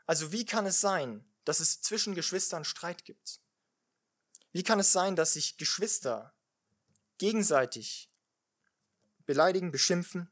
Also 0.06 0.32
wie 0.32 0.46
kann 0.46 0.64
es 0.64 0.80
sein, 0.80 1.30
dass 1.44 1.60
es 1.60 1.82
zwischen 1.82 2.14
Geschwistern 2.14 2.64
Streit 2.64 3.04
gibt? 3.04 3.41
Wie 4.52 4.62
kann 4.62 4.78
es 4.78 4.92
sein, 4.92 5.16
dass 5.16 5.32
sich 5.32 5.56
Geschwister 5.56 6.34
gegenseitig 7.18 8.10
beleidigen, 9.24 9.72
beschimpfen? 9.72 10.30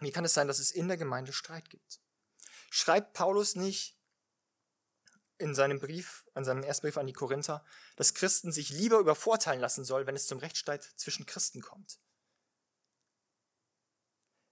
Wie 0.00 0.10
kann 0.10 0.24
es 0.24 0.34
sein, 0.34 0.48
dass 0.48 0.58
es 0.58 0.70
in 0.70 0.88
der 0.88 0.96
Gemeinde 0.96 1.32
Streit 1.32 1.70
gibt? 1.70 2.00
Schreibt 2.70 3.14
Paulus 3.14 3.54
nicht 3.54 3.96
in 5.38 5.54
seinem 5.54 5.78
Brief, 5.78 6.26
an 6.34 6.44
seinem 6.44 6.62
ersten 6.62 6.86
Brief 6.86 6.98
an 6.98 7.06
die 7.06 7.12
Korinther, 7.12 7.64
dass 7.96 8.14
Christen 8.14 8.52
sich 8.52 8.70
lieber 8.70 8.98
übervorteilen 8.98 9.60
lassen 9.60 9.84
soll, 9.84 10.06
wenn 10.06 10.16
es 10.16 10.26
zum 10.26 10.38
Rechtsstreit 10.38 10.82
zwischen 10.96 11.26
Christen 11.26 11.60
kommt? 11.60 11.98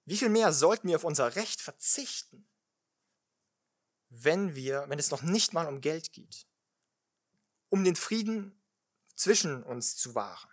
Wie 0.05 0.17
viel 0.17 0.31
mehr 0.31 0.53
sollten 0.53 0.89
wir 0.89 0.97
auf 0.97 1.05
unser 1.05 1.37
Recht 1.37 1.61
verzichten, 1.61 2.49
wenn 4.09 4.55
wir, 4.55 4.87
wenn 4.89 4.99
es 4.99 5.11
noch 5.11 5.23
nicht 5.23 5.53
mal 5.53 5.67
um 5.67 5.83
Geld 5.83 6.13
geht, 6.13 6.47
um 7.69 7.85
den 7.85 7.97
Frieden 7.97 8.58
zwischen 9.19 9.63
uns 9.63 9.97
zu 9.97 10.15
wahren? 10.15 10.51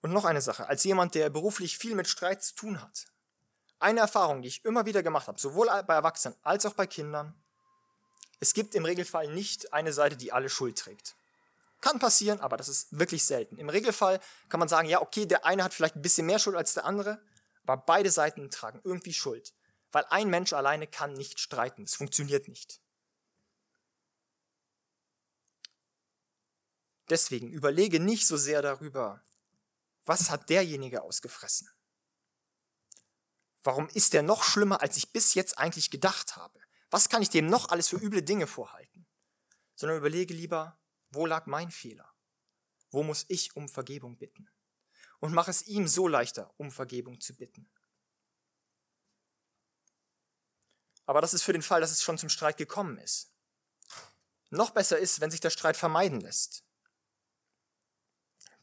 Und 0.00 0.12
noch 0.12 0.24
eine 0.24 0.40
Sache, 0.40 0.68
als 0.68 0.84
jemand, 0.84 1.14
der 1.14 1.28
beruflich 1.28 1.76
viel 1.76 1.94
mit 1.94 2.06
Streit 2.06 2.42
zu 2.42 2.54
tun 2.54 2.80
hat. 2.80 3.06
Eine 3.80 4.00
Erfahrung, 4.00 4.42
die 4.42 4.48
ich 4.48 4.64
immer 4.64 4.86
wieder 4.86 5.02
gemacht 5.02 5.28
habe, 5.28 5.40
sowohl 5.40 5.66
bei 5.86 5.94
Erwachsenen 5.94 6.36
als 6.42 6.64
auch 6.66 6.74
bei 6.74 6.86
Kindern. 6.86 7.34
Es 8.40 8.54
gibt 8.54 8.74
im 8.76 8.84
Regelfall 8.84 9.28
nicht 9.28 9.72
eine 9.72 9.92
Seite, 9.92 10.16
die 10.16 10.32
alle 10.32 10.48
Schuld 10.48 10.78
trägt. 10.78 11.16
Kann 11.80 11.98
passieren, 11.98 12.40
aber 12.40 12.56
das 12.56 12.68
ist 12.68 12.98
wirklich 12.98 13.24
selten. 13.24 13.56
Im 13.56 13.68
Regelfall 13.68 14.20
kann 14.48 14.60
man 14.60 14.68
sagen, 14.68 14.88
ja, 14.88 15.00
okay, 15.00 15.26
der 15.26 15.44
eine 15.44 15.62
hat 15.64 15.74
vielleicht 15.74 15.96
ein 15.96 16.02
bisschen 16.02 16.26
mehr 16.26 16.38
Schuld 16.38 16.56
als 16.56 16.74
der 16.74 16.84
andere, 16.84 17.20
aber 17.64 17.76
beide 17.76 18.10
Seiten 18.10 18.50
tragen 18.50 18.80
irgendwie 18.84 19.12
Schuld. 19.12 19.52
Weil 19.90 20.04
ein 20.10 20.28
Mensch 20.28 20.52
alleine 20.52 20.86
kann 20.86 21.12
nicht 21.12 21.40
streiten. 21.40 21.82
Es 21.82 21.94
funktioniert 21.94 22.48
nicht. 22.48 22.80
Deswegen 27.10 27.50
überlege 27.50 28.00
nicht 28.00 28.26
so 28.26 28.36
sehr 28.36 28.62
darüber, 28.62 29.22
was 30.04 30.30
hat 30.30 30.48
derjenige 30.48 31.02
ausgefressen? 31.02 31.68
Warum 33.62 33.88
ist 33.88 34.12
der 34.12 34.22
noch 34.22 34.42
schlimmer, 34.44 34.80
als 34.80 34.96
ich 34.96 35.12
bis 35.12 35.34
jetzt 35.34 35.58
eigentlich 35.58 35.90
gedacht 35.90 36.36
habe? 36.36 36.60
Was 36.90 37.08
kann 37.08 37.22
ich 37.22 37.28
dem 37.28 37.46
noch 37.46 37.68
alles 37.68 37.88
für 37.88 37.96
üble 37.96 38.22
Dinge 38.22 38.46
vorhalten? 38.46 39.06
Sondern 39.74 39.98
überlege 39.98 40.32
lieber, 40.32 40.80
wo 41.10 41.26
lag 41.26 41.46
mein 41.46 41.70
Fehler? 41.70 42.10
Wo 42.90 43.02
muss 43.02 43.26
ich 43.28 43.56
um 43.56 43.68
Vergebung 43.68 44.16
bitten? 44.16 44.50
Und 45.20 45.34
mach 45.34 45.48
es 45.48 45.66
ihm 45.66 45.88
so 45.88 46.08
leichter, 46.08 46.54
um 46.56 46.70
Vergebung 46.70 47.20
zu 47.20 47.34
bitten. 47.34 47.70
Aber 51.04 51.20
das 51.20 51.34
ist 51.34 51.42
für 51.42 51.52
den 51.52 51.62
Fall, 51.62 51.80
dass 51.80 51.90
es 51.90 52.02
schon 52.02 52.18
zum 52.18 52.28
Streit 52.28 52.56
gekommen 52.56 52.98
ist. 52.98 53.32
Noch 54.50 54.70
besser 54.70 54.98
ist, 54.98 55.20
wenn 55.20 55.30
sich 55.30 55.40
der 55.40 55.50
Streit 55.50 55.76
vermeiden 55.76 56.20
lässt. 56.20 56.64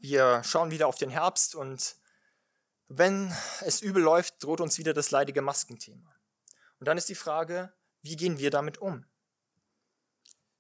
Wir 0.08 0.44
schauen 0.44 0.70
wieder 0.70 0.86
auf 0.86 0.98
den 0.98 1.10
Herbst 1.10 1.56
und 1.56 1.96
wenn 2.88 3.34
es 3.62 3.82
übel 3.82 4.04
läuft, 4.04 4.44
droht 4.44 4.62
uns 4.62 4.78
wieder 4.78 4.94
das 4.94 5.10
leidige 5.10 5.42
Maskenthema. 5.42 6.16
Und 6.80 6.88
dann 6.88 6.96
ist 6.96 7.10
die 7.10 7.16
Frage, 7.16 7.74
wie 8.04 8.16
gehen 8.16 8.38
wir 8.38 8.52
damit 8.52 8.78
um? 8.78 9.08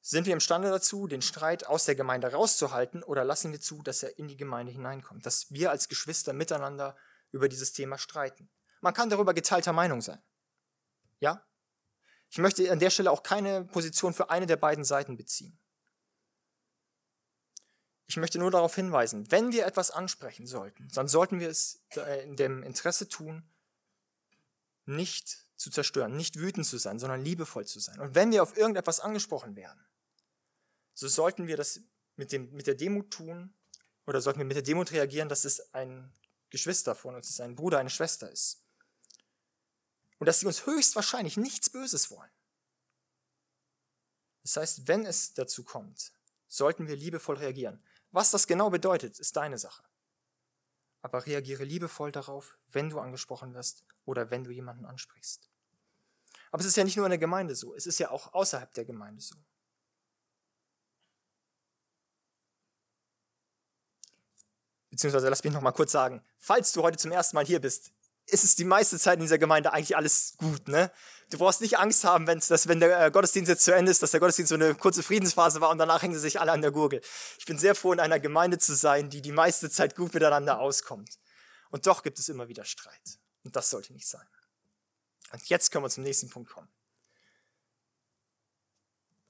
Sind 0.01 0.25
wir 0.25 0.33
imstande 0.33 0.71
dazu, 0.71 1.05
den 1.05 1.21
Streit 1.21 1.67
aus 1.67 1.85
der 1.85 1.93
Gemeinde 1.93 2.31
rauszuhalten 2.31 3.03
oder 3.03 3.23
lassen 3.23 3.51
wir 3.51 3.61
zu, 3.61 3.83
dass 3.83 4.01
er 4.01 4.17
in 4.17 4.27
die 4.27 4.35
Gemeinde 4.35 4.71
hineinkommt, 4.71 5.27
dass 5.27 5.51
wir 5.51 5.69
als 5.69 5.89
Geschwister 5.89 6.33
miteinander 6.33 6.97
über 7.31 7.47
dieses 7.47 7.71
Thema 7.71 7.99
streiten? 7.99 8.49
Man 8.81 8.95
kann 8.95 9.11
darüber 9.11 9.35
geteilter 9.35 9.73
Meinung 9.73 10.01
sein. 10.01 10.23
Ja? 11.19 11.45
Ich 12.31 12.39
möchte 12.39 12.71
an 12.71 12.79
der 12.79 12.89
Stelle 12.89 13.11
auch 13.11 13.21
keine 13.21 13.65
Position 13.65 14.15
für 14.15 14.31
eine 14.31 14.47
der 14.47 14.57
beiden 14.57 14.83
Seiten 14.83 15.17
beziehen. 15.17 15.59
Ich 18.07 18.17
möchte 18.17 18.37
nur 18.37 18.51
darauf 18.51 18.75
hinweisen, 18.75 19.31
wenn 19.31 19.51
wir 19.51 19.65
etwas 19.65 19.91
ansprechen 19.91 20.45
sollten, 20.45 20.87
dann 20.93 21.07
sollten 21.07 21.39
wir 21.39 21.49
es 21.49 21.81
in 22.23 22.35
dem 22.35 22.61
Interesse 22.61 23.09
tun, 23.09 23.43
nicht 24.85 25.45
zu 25.55 25.71
zerstören, 25.71 26.15
nicht 26.15 26.37
wütend 26.37 26.67
zu 26.67 26.77
sein, 26.77 26.99
sondern 26.99 27.23
liebevoll 27.23 27.65
zu 27.65 27.79
sein. 27.79 27.99
Und 27.99 28.13
wenn 28.13 28.31
wir 28.31 28.43
auf 28.43 28.55
irgendetwas 28.55 28.99
angesprochen 28.99 29.55
werden, 29.55 29.83
so 30.93 31.07
sollten 31.07 31.47
wir 31.47 31.57
das 31.57 31.81
mit, 32.15 32.31
dem, 32.31 32.51
mit 32.51 32.67
der 32.67 32.75
Demut 32.75 33.11
tun 33.11 33.53
oder 34.05 34.21
sollten 34.21 34.39
wir 34.39 34.45
mit 34.45 34.55
der 34.55 34.63
Demut 34.63 34.91
reagieren, 34.91 35.29
dass 35.29 35.45
es 35.45 35.73
ein 35.73 36.13
Geschwister 36.49 36.93
von 36.95 37.15
uns 37.15 37.29
ist, 37.29 37.41
ein 37.41 37.55
Bruder, 37.55 37.79
eine 37.79 37.89
Schwester 37.89 38.31
ist. 38.31 38.61
Und 40.19 40.27
dass 40.27 40.39
sie 40.39 40.45
uns 40.45 40.65
höchstwahrscheinlich 40.65 41.37
nichts 41.37 41.69
Böses 41.69 42.11
wollen. 42.11 42.29
Das 44.43 44.57
heißt, 44.57 44.87
wenn 44.87 45.05
es 45.05 45.33
dazu 45.33 45.63
kommt, 45.63 46.13
sollten 46.47 46.87
wir 46.87 46.95
liebevoll 46.95 47.37
reagieren. 47.37 47.83
Was 48.15 48.31
das 48.31 48.47
genau 48.47 48.69
bedeutet, 48.69 49.19
ist 49.19 49.35
deine 49.35 49.57
Sache. 49.57 49.83
Aber 51.01 51.25
reagiere 51.25 51.65
liebevoll 51.65 52.13
darauf, 52.13 52.57
wenn 52.71 52.89
du 52.89 52.97
angesprochen 53.01 53.53
wirst 53.53 53.83
oder 54.05 54.31
wenn 54.31 54.45
du 54.45 54.51
jemanden 54.51 54.85
ansprichst. 54.85 55.49
Aber 56.49 56.61
es 56.61 56.65
ist 56.65 56.77
ja 56.77 56.85
nicht 56.85 56.95
nur 56.95 57.05
in 57.07 57.09
der 57.09 57.17
Gemeinde 57.17 57.55
so, 57.55 57.75
es 57.75 57.85
ist 57.85 57.99
ja 57.99 58.11
auch 58.11 58.33
außerhalb 58.33 58.73
der 58.73 58.85
Gemeinde 58.85 59.21
so. 59.21 59.35
Beziehungsweise 64.89 65.27
lass 65.27 65.43
mich 65.43 65.51
noch 65.51 65.59
mal 65.59 65.73
kurz 65.73 65.91
sagen, 65.91 66.23
falls 66.37 66.71
du 66.71 66.83
heute 66.83 66.97
zum 66.97 67.11
ersten 67.11 67.35
Mal 67.35 67.45
hier 67.45 67.59
bist, 67.59 67.91
ist 68.27 68.43
es 68.43 68.55
die 68.55 68.65
meiste 68.65 68.97
Zeit 68.99 69.15
in 69.15 69.21
dieser 69.21 69.37
Gemeinde 69.37 69.73
eigentlich 69.73 69.95
alles 69.95 70.35
gut. 70.37 70.67
Ne? 70.67 70.91
Du 71.29 71.37
brauchst 71.37 71.61
nicht 71.61 71.77
Angst 71.77 72.03
haben, 72.03 72.27
wenn's, 72.27 72.47
dass, 72.47 72.67
wenn 72.67 72.79
der 72.79 73.05
äh, 73.05 73.11
Gottesdienst 73.11 73.49
jetzt 73.49 73.63
zu 73.63 73.73
Ende 73.73 73.91
ist, 73.91 74.01
dass 74.01 74.11
der 74.11 74.19
Gottesdienst 74.19 74.49
so 74.49 74.55
eine 74.55 74.75
kurze 74.75 75.03
Friedensphase 75.03 75.61
war 75.61 75.69
und 75.69 75.77
danach 75.77 76.01
hängen 76.01 76.13
sie 76.13 76.19
sich 76.19 76.39
alle 76.39 76.51
an 76.51 76.61
der 76.61 76.71
Gurgel. 76.71 77.01
Ich 77.37 77.45
bin 77.45 77.57
sehr 77.57 77.75
froh, 77.75 77.93
in 77.93 77.99
einer 77.99 78.19
Gemeinde 78.19 78.57
zu 78.57 78.75
sein, 78.75 79.09
die 79.09 79.21
die 79.21 79.31
meiste 79.31 79.69
Zeit 79.69 79.95
gut 79.95 80.13
miteinander 80.13 80.59
auskommt. 80.59 81.19
Und 81.71 81.87
doch 81.87 82.03
gibt 82.03 82.19
es 82.19 82.29
immer 82.29 82.47
wieder 82.47 82.63
Streit. 82.65 83.19
Und 83.43 83.55
das 83.55 83.69
sollte 83.69 83.93
nicht 83.93 84.07
sein. 84.07 84.25
Und 85.31 85.45
jetzt 85.47 85.71
können 85.71 85.83
wir 85.83 85.89
zum 85.89 86.03
nächsten 86.03 86.29
Punkt 86.29 86.51
kommen. 86.51 86.69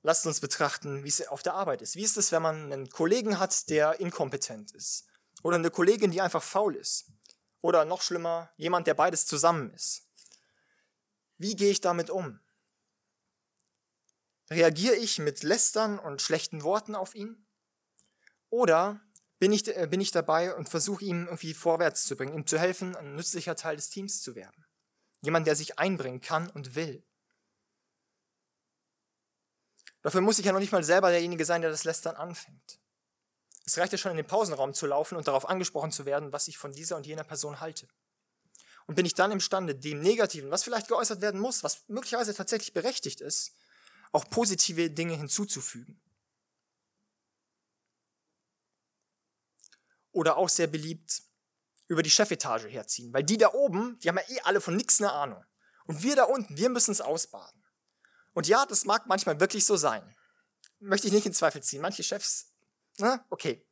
Lasst 0.04 0.28
uns 0.28 0.40
betrachten, 0.40 1.04
wie 1.04 1.08
es 1.08 1.28
auf 1.28 1.42
der 1.42 1.56
Arbeit 1.56 1.82
ist. 1.82 1.96
Wie 1.96 2.04
ist 2.04 2.16
es, 2.18 2.32
wenn 2.32 2.44
man 2.44 2.72
einen 2.72 2.90
Kollegen 2.90 3.40
hat, 3.40 3.70
der 3.70 4.00
inkompetent 4.00 4.72
ist? 4.74 5.06
Oder 5.42 5.56
eine 5.56 5.72
Kollegin, 5.72 6.12
die 6.12 6.22
einfach 6.22 6.44
faul 6.44 6.76
ist? 6.76 7.06
Oder 7.66 7.84
noch 7.84 8.04
schlimmer, 8.04 8.52
jemand, 8.58 8.86
der 8.86 8.94
beides 8.94 9.26
zusammen 9.26 9.74
ist. 9.74 10.08
Wie 11.40 11.56
gehe 11.56 11.72
ich 11.72 11.82
damit 11.82 12.12
um? 12.12 12.40
Reagiere 14.52 14.94
ich 14.94 15.18
mit 15.18 15.42
Lästern 15.42 15.98
und 15.98 16.22
schlechten 16.22 16.62
Worten 16.62 16.94
auf 16.94 17.16
ihn? 17.16 17.48
Oder 18.52 19.02
bin 19.40 19.52
ich, 19.52 19.68
äh, 19.76 19.88
bin 19.90 20.00
ich 20.00 20.12
dabei 20.12 20.54
und 20.54 20.70
versuche 20.70 21.04
ihm 21.06 21.26
irgendwie 21.26 21.56
vorwärts 21.56 22.06
zu 22.06 22.16
bringen, 22.16 22.36
ihm 22.36 22.46
zu 22.46 22.60
helfen, 22.60 22.96
ein 22.96 23.16
nützlicher 23.16 23.56
Teil 23.56 23.78
des 23.78 23.90
Teams 23.90 24.22
zu 24.22 24.36
werden? 24.36 24.68
Jemand, 25.22 25.48
der 25.48 25.56
sich 25.56 25.80
einbringen 25.80 26.22
kann 26.22 26.48
und 26.52 26.76
will. 26.76 27.04
Dafür 30.04 30.22
muss 30.22 30.38
ich 30.38 30.46
ja 30.46 30.52
noch 30.52 30.60
nicht 30.60 30.72
mal 30.72 30.84
selber 30.84 31.10
derjenige 31.10 31.46
sein, 31.46 31.62
der 31.62 31.72
das 31.72 31.84
Lästern 31.84 32.16
anfängt. 32.16 32.80
Es 33.66 33.78
reicht 33.78 33.92
ja 33.92 33.98
schon 33.98 34.12
in 34.12 34.18
den 34.18 34.28
Pausenraum 34.28 34.74
zu 34.74 34.86
laufen 34.86 35.16
und 35.16 35.28
darauf 35.28 35.50
angesprochen 35.50 35.92
zu 35.92 36.06
werden, 36.06 36.32
was 36.32 36.48
ich 36.48 36.58
von 36.58 36.72
dieser 36.72 36.96
und 36.98 37.08
jener 37.08 37.24
Person 37.24 37.60
halte. 37.60 37.88
Und 38.86 38.96
bin 38.96 39.06
ich 39.06 39.16
dann 39.16 39.32
imstande, 39.32 39.74
dem 39.76 40.00
Negativen, 40.02 40.52
was 40.52 40.64
vielleicht 40.64 40.88
geäußert 40.88 41.22
werden 41.22 41.42
muss, 41.42 41.64
was 41.64 41.88
möglicherweise 41.88 42.36
tatsächlich 42.36 42.74
berechtigt 42.74 43.22
ist, 43.22 43.56
auch 44.12 44.30
positive 44.30 44.92
Dinge 44.92 45.16
hinzuzufügen. 45.16 46.00
Oder 50.12 50.38
auch 50.38 50.50
sehr 50.50 50.68
beliebt 50.68 51.24
über 51.88 52.04
die 52.04 52.12
Chefetage 52.12 52.68
herziehen, 52.68 53.12
weil 53.14 53.24
die 53.24 53.38
da 53.38 53.52
oben, 53.54 53.98
die 54.00 54.10
haben 54.10 54.18
ja 54.18 54.36
eh 54.36 54.42
alle 54.42 54.62
von 54.62 54.76
nichts 54.76 55.02
eine 55.02 55.12
Ahnung. 55.12 55.44
Und 55.86 56.04
wir 56.04 56.16
da 56.16 56.24
unten, 56.24 56.56
wir 56.56 56.70
müssen 56.70 56.92
es 56.92 57.02
ausbaden. 57.02 57.64
Und 58.34 58.48
ja, 58.48 58.66
das 58.66 58.86
mag 58.86 59.08
manchmal 59.08 59.40
wirklich 59.40 59.66
so 59.66 59.76
sein. 59.76 60.16
Möchte 60.80 61.08
ich 61.08 61.14
nicht 61.14 61.26
in 61.26 61.34
Zweifel 61.34 61.64
ziehen. 61.64 61.82
Manche 61.82 62.04
Chefs 62.04 62.55
na, 63.00 63.26
okay. 63.30 63.66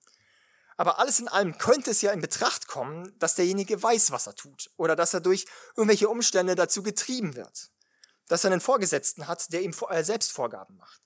Aber 0.76 1.00
alles 1.00 1.20
in 1.20 1.28
allem 1.28 1.58
könnte 1.58 1.92
es 1.92 2.02
ja 2.02 2.12
in 2.12 2.22
Betracht 2.22 2.68
kommen, 2.68 3.18
dass 3.20 3.36
derjenige 3.36 3.82
weiß, 3.82 4.12
was 4.12 4.28
er 4.28 4.36
tut 4.36 4.72
oder 4.76 4.96
dass 4.96 5.14
er 5.14 5.22
durch 5.22 5.46
irgendwelche 5.76 6.10
Umstände 6.10 6.56
dazu 6.56 6.82
getrieben 6.84 7.36
wird. 7.36 7.70
dass 8.28 8.44
er 8.44 8.52
einen 8.52 8.62
Vorgesetzten 8.62 9.28
hat, 9.28 9.52
der 9.52 9.62
ihm 9.62 9.76
äh, 9.90 10.04
selbst 10.04 10.32
Vorgaben 10.32 10.78
macht. 10.78 11.02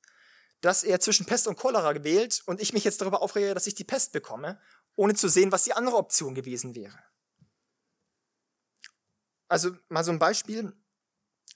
Dass 0.62 0.84
er 0.84 1.00
zwischen 1.00 1.26
Pest 1.26 1.48
und 1.48 1.58
Cholera 1.58 2.04
wählt 2.04 2.44
und 2.46 2.62
ich 2.62 2.74
mich 2.74 2.84
jetzt 2.84 3.02
darüber 3.02 3.22
aufrege, 3.22 3.54
dass 3.54 3.68
ich 3.68 3.76
die 3.76 3.84
Pest 3.84 4.12
bekomme, 4.12 4.62
ohne 4.96 5.16
zu 5.16 5.28
sehen, 5.28 5.52
was 5.52 5.64
die 5.64 5.74
andere 5.74 5.98
Option 5.98 6.36
gewesen 6.36 6.76
wäre. 6.76 6.98
Also 9.48 9.76
mal 9.90 10.04
so 10.04 10.12
ein 10.12 10.20
Beispiel. 10.20 10.74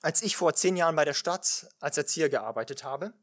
Als 0.02 0.24
ich 0.24 0.36
vor 0.36 0.56
zehn 0.56 0.76
Jahren 0.76 0.96
bei 0.96 1.06
der 1.06 1.14
Stadt 1.14 1.68
als 1.80 1.98
Erzieher 1.98 2.30
gearbeitet 2.30 2.84
habe, 2.84 3.14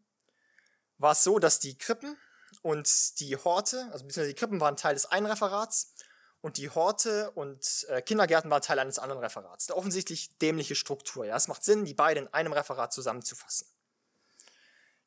war 0.99 1.13
es 1.13 1.25
so, 1.25 1.39
dass 1.39 1.59
die 1.59 1.77
Krippen 1.77 2.17
und 2.63 3.21
die 3.21 3.37
Horte, 3.37 3.89
also 3.93 4.05
beziehungsweise 4.05 4.29
die 4.29 4.35
Krippen 4.35 4.61
waren 4.61 4.77
Teil 4.77 4.95
des 4.95 5.07
einen 5.07 5.27
Referats 5.27 5.95
und 6.41 6.57
die 6.57 6.71
Horte 6.71 7.31
und 7.33 7.87
äh, 7.89 8.01
Kindergärten 8.03 8.51
waren 8.51 8.63
Teil 8.63 8.79
eines 8.79 8.99
anderen 8.99 9.23
Referats. 9.23 9.69
Eine 9.69 9.77
offensichtlich 9.77 10.37
dämliche 10.39 10.75
Struktur. 10.75 11.25
Ja, 11.25 11.37
es 11.37 11.49
macht 11.49 11.65
Sinn, 11.65 11.85
die 11.85 11.95
beiden 11.95 12.27
in 12.27 12.35
einem 12.35 12.53
Referat 12.53 12.93
zusammenzufassen. 12.93 13.67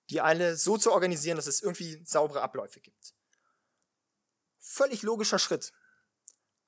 Die 0.10 0.20
alle 0.20 0.58
so 0.58 0.78
zu 0.78 0.92
organisieren, 0.92 1.38
dass 1.38 1.48
es 1.48 1.62
irgendwie 1.62 2.02
saubere 2.06 2.42
Abläufe 2.42 2.82
gibt. 2.82 3.14
Völlig 4.60 5.04
logischer 5.04 5.40
Schritt. 5.40 5.72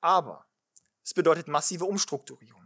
Aber 0.00 0.46
es 1.02 1.12
bedeutet 1.12 1.48
massive 1.48 1.84
Umstrukturierung. 1.84 2.63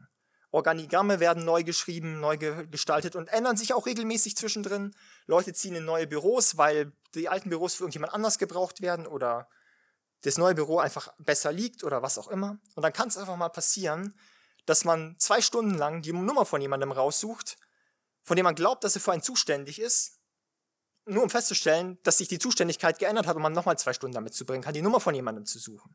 Organigramme 0.51 1.21
werden 1.21 1.45
neu 1.45 1.63
geschrieben, 1.63 2.21
neu 2.21 2.39
gestaltet 2.39 3.17
und 3.17 3.29
ändern 3.29 3.57
sich 3.57 3.75
auch 3.75 3.87
regelmäßig 3.87 4.37
zwischendrin. 4.37 4.95
Leute 5.27 5.53
ziehen 5.53 5.75
in 5.75 5.85
neue 5.85 6.07
Büros, 6.07 6.57
weil 6.57 6.93
die 7.15 7.29
alten 7.29 7.51
Büros 7.51 7.75
für 7.75 7.83
irgendjemand 7.83 8.15
anders 8.15 8.39
gebraucht 8.39 8.81
werden 8.81 9.07
oder 9.07 9.49
das 10.23 10.39
neue 10.39 10.55
Büro 10.55 10.79
einfach 10.79 11.13
besser 11.19 11.53
liegt 11.53 11.85
oder 11.85 12.03
was 12.03 12.19
auch 12.19 12.29
immer. 12.29 12.59
Und 12.75 12.83
dann 12.83 12.93
kann 12.93 13.09
es 13.09 13.19
einfach 13.19 13.37
mal 13.37 13.51
passieren, 13.51 14.19
dass 14.65 14.85
man 14.85 15.17
zwei 15.19 15.41
Stunden 15.41 15.75
lang 15.75 16.03
die 16.03 16.13
Nummer 16.13 16.45
von 16.45 16.61
jemandem 16.61 16.93
raussucht, 16.93 17.57
von 18.25 18.37
dem 18.37 18.45
man 18.45 18.55
glaubt, 18.55 18.85
dass 18.85 18.95
er 18.95 19.01
für 19.01 19.13
einen 19.13 19.23
zuständig 19.23 19.81
ist, 19.81 20.19
nur 21.07 21.23
um 21.23 21.31
festzustellen, 21.31 21.99
dass 22.03 22.19
sich 22.19 22.29
die 22.29 22.39
Zuständigkeit 22.39 22.99
geändert 22.99 23.27
hat 23.27 23.37
und 23.37 23.43
man 23.43 23.53
nochmal 23.53 23.79
zwei 23.79 23.93
Stunden 23.93 24.15
damit 24.15 24.35
zu 24.35 24.45
bringen 24.45 24.63
kann, 24.63 24.75
die 24.75 24.83
Nummer 24.83 25.01
von 25.01 25.15
jemandem 25.15 25.47
zu 25.47 25.59
suchen. 25.59 25.95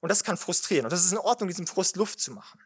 Und 0.00 0.08
das 0.08 0.24
kann 0.24 0.36
frustrieren. 0.36 0.86
Und 0.86 0.92
das 0.92 1.04
ist 1.04 1.12
in 1.12 1.18
Ordnung, 1.18 1.48
diesem 1.48 1.66
Frust 1.66 1.96
Luft 1.96 2.20
zu 2.20 2.32
machen. 2.32 2.60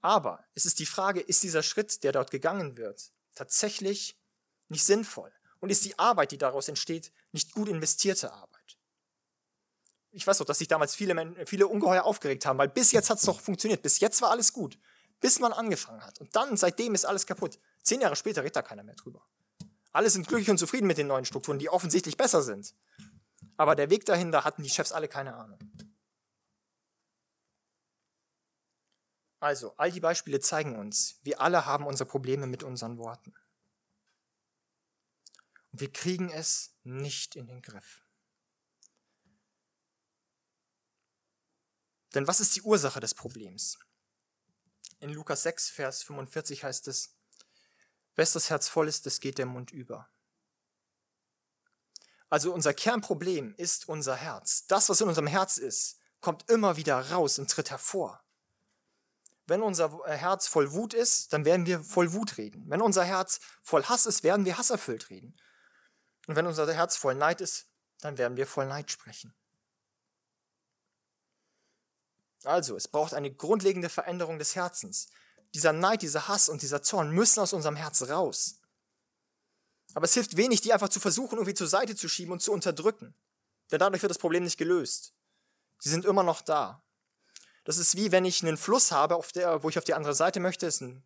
Aber 0.00 0.44
es 0.54 0.66
ist 0.66 0.78
die 0.78 0.86
Frage, 0.86 1.20
ist 1.20 1.42
dieser 1.42 1.62
Schritt, 1.62 2.02
der 2.02 2.12
dort 2.12 2.30
gegangen 2.30 2.76
wird, 2.76 3.12
tatsächlich 3.34 4.18
nicht 4.68 4.84
sinnvoll? 4.84 5.32
Und 5.60 5.70
ist 5.70 5.84
die 5.84 5.98
Arbeit, 5.98 6.32
die 6.32 6.38
daraus 6.38 6.68
entsteht, 6.68 7.12
nicht 7.30 7.52
gut 7.52 7.68
investierte 7.68 8.32
Arbeit? 8.32 8.78
Ich 10.10 10.26
weiß 10.26 10.38
doch, 10.38 10.44
dass 10.44 10.58
sich 10.58 10.68
damals 10.68 10.94
viele, 10.94 11.46
viele 11.46 11.68
ungeheuer 11.68 12.02
aufgeregt 12.04 12.44
haben, 12.44 12.58
weil 12.58 12.68
bis 12.68 12.92
jetzt 12.92 13.08
hat 13.08 13.18
es 13.18 13.24
doch 13.24 13.40
funktioniert. 13.40 13.80
Bis 13.82 14.00
jetzt 14.00 14.20
war 14.20 14.30
alles 14.30 14.52
gut. 14.52 14.78
Bis 15.20 15.38
man 15.38 15.52
angefangen 15.52 16.04
hat. 16.04 16.20
Und 16.20 16.34
dann, 16.34 16.56
seitdem 16.56 16.94
ist 16.94 17.04
alles 17.04 17.26
kaputt. 17.26 17.58
Zehn 17.82 18.00
Jahre 18.00 18.16
später 18.16 18.42
redet 18.42 18.56
da 18.56 18.62
keiner 18.62 18.82
mehr 18.82 18.96
drüber. 18.96 19.24
Alle 19.92 20.10
sind 20.10 20.26
glücklich 20.26 20.50
und 20.50 20.58
zufrieden 20.58 20.86
mit 20.86 20.98
den 20.98 21.06
neuen 21.06 21.24
Strukturen, 21.24 21.58
die 21.58 21.68
offensichtlich 21.68 22.16
besser 22.16 22.42
sind. 22.42 22.74
Aber 23.56 23.76
der 23.76 23.88
Weg 23.88 24.04
dahin, 24.04 24.32
da 24.32 24.44
hatten 24.44 24.62
die 24.62 24.70
Chefs 24.70 24.92
alle 24.92 25.06
keine 25.06 25.34
Ahnung. 25.34 25.58
Also, 29.42 29.74
all 29.76 29.90
die 29.90 29.98
Beispiele 29.98 30.38
zeigen 30.38 30.76
uns, 30.76 31.18
wir 31.24 31.40
alle 31.40 31.66
haben 31.66 31.84
unsere 31.84 32.08
Probleme 32.08 32.46
mit 32.46 32.62
unseren 32.62 32.96
Worten. 32.96 33.34
Und 35.72 35.80
wir 35.80 35.92
kriegen 35.92 36.30
es 36.30 36.76
nicht 36.84 37.34
in 37.34 37.48
den 37.48 37.60
Griff. 37.60 38.04
Denn 42.14 42.28
was 42.28 42.38
ist 42.38 42.54
die 42.54 42.62
Ursache 42.62 43.00
des 43.00 43.14
Problems? 43.14 43.80
In 45.00 45.10
Lukas 45.10 45.42
6, 45.42 45.70
Vers 45.70 46.04
45 46.04 46.62
heißt 46.62 46.86
es, 46.86 47.16
Wes 48.14 48.34
das 48.34 48.48
Herz 48.48 48.68
voll 48.68 48.86
ist, 48.86 49.06
das 49.06 49.18
geht 49.18 49.38
der 49.38 49.46
Mund 49.46 49.72
über. 49.72 50.08
Also 52.28 52.54
unser 52.54 52.74
Kernproblem 52.74 53.56
ist 53.56 53.88
unser 53.88 54.14
Herz. 54.14 54.68
Das, 54.68 54.88
was 54.88 55.00
in 55.00 55.08
unserem 55.08 55.26
Herz 55.26 55.56
ist, 55.56 55.98
kommt 56.20 56.48
immer 56.48 56.76
wieder 56.76 57.10
raus 57.10 57.40
und 57.40 57.50
tritt 57.50 57.70
hervor. 57.70 58.21
Wenn 59.52 59.62
unser 59.62 60.00
äh, 60.06 60.16
Herz 60.16 60.46
voll 60.46 60.72
Wut 60.72 60.94
ist, 60.94 61.34
dann 61.34 61.44
werden 61.44 61.66
wir 61.66 61.84
voll 61.84 62.14
Wut 62.14 62.38
reden. 62.38 62.64
Wenn 62.70 62.80
unser 62.80 63.04
Herz 63.04 63.38
voll 63.60 63.84
Hass 63.84 64.06
ist, 64.06 64.22
werden 64.22 64.46
wir 64.46 64.56
hasserfüllt 64.56 65.10
reden. 65.10 65.36
Und 66.26 66.36
wenn 66.36 66.46
unser 66.46 66.72
Herz 66.72 66.96
voll 66.96 67.14
Neid 67.16 67.42
ist, 67.42 67.66
dann 68.00 68.16
werden 68.16 68.38
wir 68.38 68.46
voll 68.46 68.64
Neid 68.64 68.90
sprechen. 68.90 69.34
Also, 72.44 72.76
es 72.76 72.88
braucht 72.88 73.12
eine 73.12 73.30
grundlegende 73.30 73.90
Veränderung 73.90 74.38
des 74.38 74.56
Herzens. 74.56 75.10
Dieser 75.52 75.74
Neid, 75.74 76.00
dieser 76.00 76.28
Hass 76.28 76.48
und 76.48 76.62
dieser 76.62 76.82
Zorn 76.82 77.10
müssen 77.10 77.40
aus 77.40 77.52
unserem 77.52 77.76
Herz 77.76 78.08
raus. 78.08 78.58
Aber 79.92 80.06
es 80.06 80.14
hilft 80.14 80.38
wenig, 80.38 80.62
die 80.62 80.72
einfach 80.72 80.88
zu 80.88 80.98
versuchen, 80.98 81.36
irgendwie 81.36 81.52
zur 81.52 81.68
Seite 81.68 81.94
zu 81.94 82.08
schieben 82.08 82.32
und 82.32 82.40
zu 82.40 82.52
unterdrücken. 82.52 83.14
Denn 83.70 83.80
dadurch 83.80 84.00
wird 84.00 84.08
das 84.08 84.18
Problem 84.18 84.44
nicht 84.44 84.56
gelöst. 84.56 85.12
Sie 85.78 85.90
sind 85.90 86.06
immer 86.06 86.22
noch 86.22 86.40
da. 86.40 86.82
Das 87.64 87.78
ist 87.78 87.96
wie 87.96 88.12
wenn 88.12 88.24
ich 88.24 88.42
einen 88.42 88.56
Fluss 88.56 88.92
habe, 88.92 89.16
auf 89.16 89.32
der, 89.32 89.62
wo 89.62 89.68
ich 89.68 89.78
auf 89.78 89.84
die 89.84 89.94
andere 89.94 90.14
Seite 90.14 90.40
möchte. 90.40 90.66
Ist 90.66 90.80
ein 90.80 91.04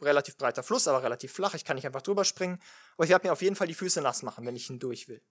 relativ 0.00 0.36
breiter 0.36 0.62
Fluss, 0.62 0.88
aber 0.88 1.02
relativ 1.02 1.32
flach. 1.32 1.54
Ich 1.54 1.64
kann 1.64 1.76
nicht 1.76 1.86
einfach 1.86 2.02
drüber 2.02 2.24
springen. 2.24 2.60
Aber 2.94 3.04
ich 3.04 3.10
werde 3.10 3.26
mir 3.26 3.32
auf 3.32 3.42
jeden 3.42 3.56
Fall 3.56 3.66
die 3.66 3.74
Füße 3.74 4.00
nass 4.00 4.22
machen, 4.22 4.46
wenn 4.46 4.56
ich 4.56 4.66
hindurch 4.66 5.08
will. 5.08 5.22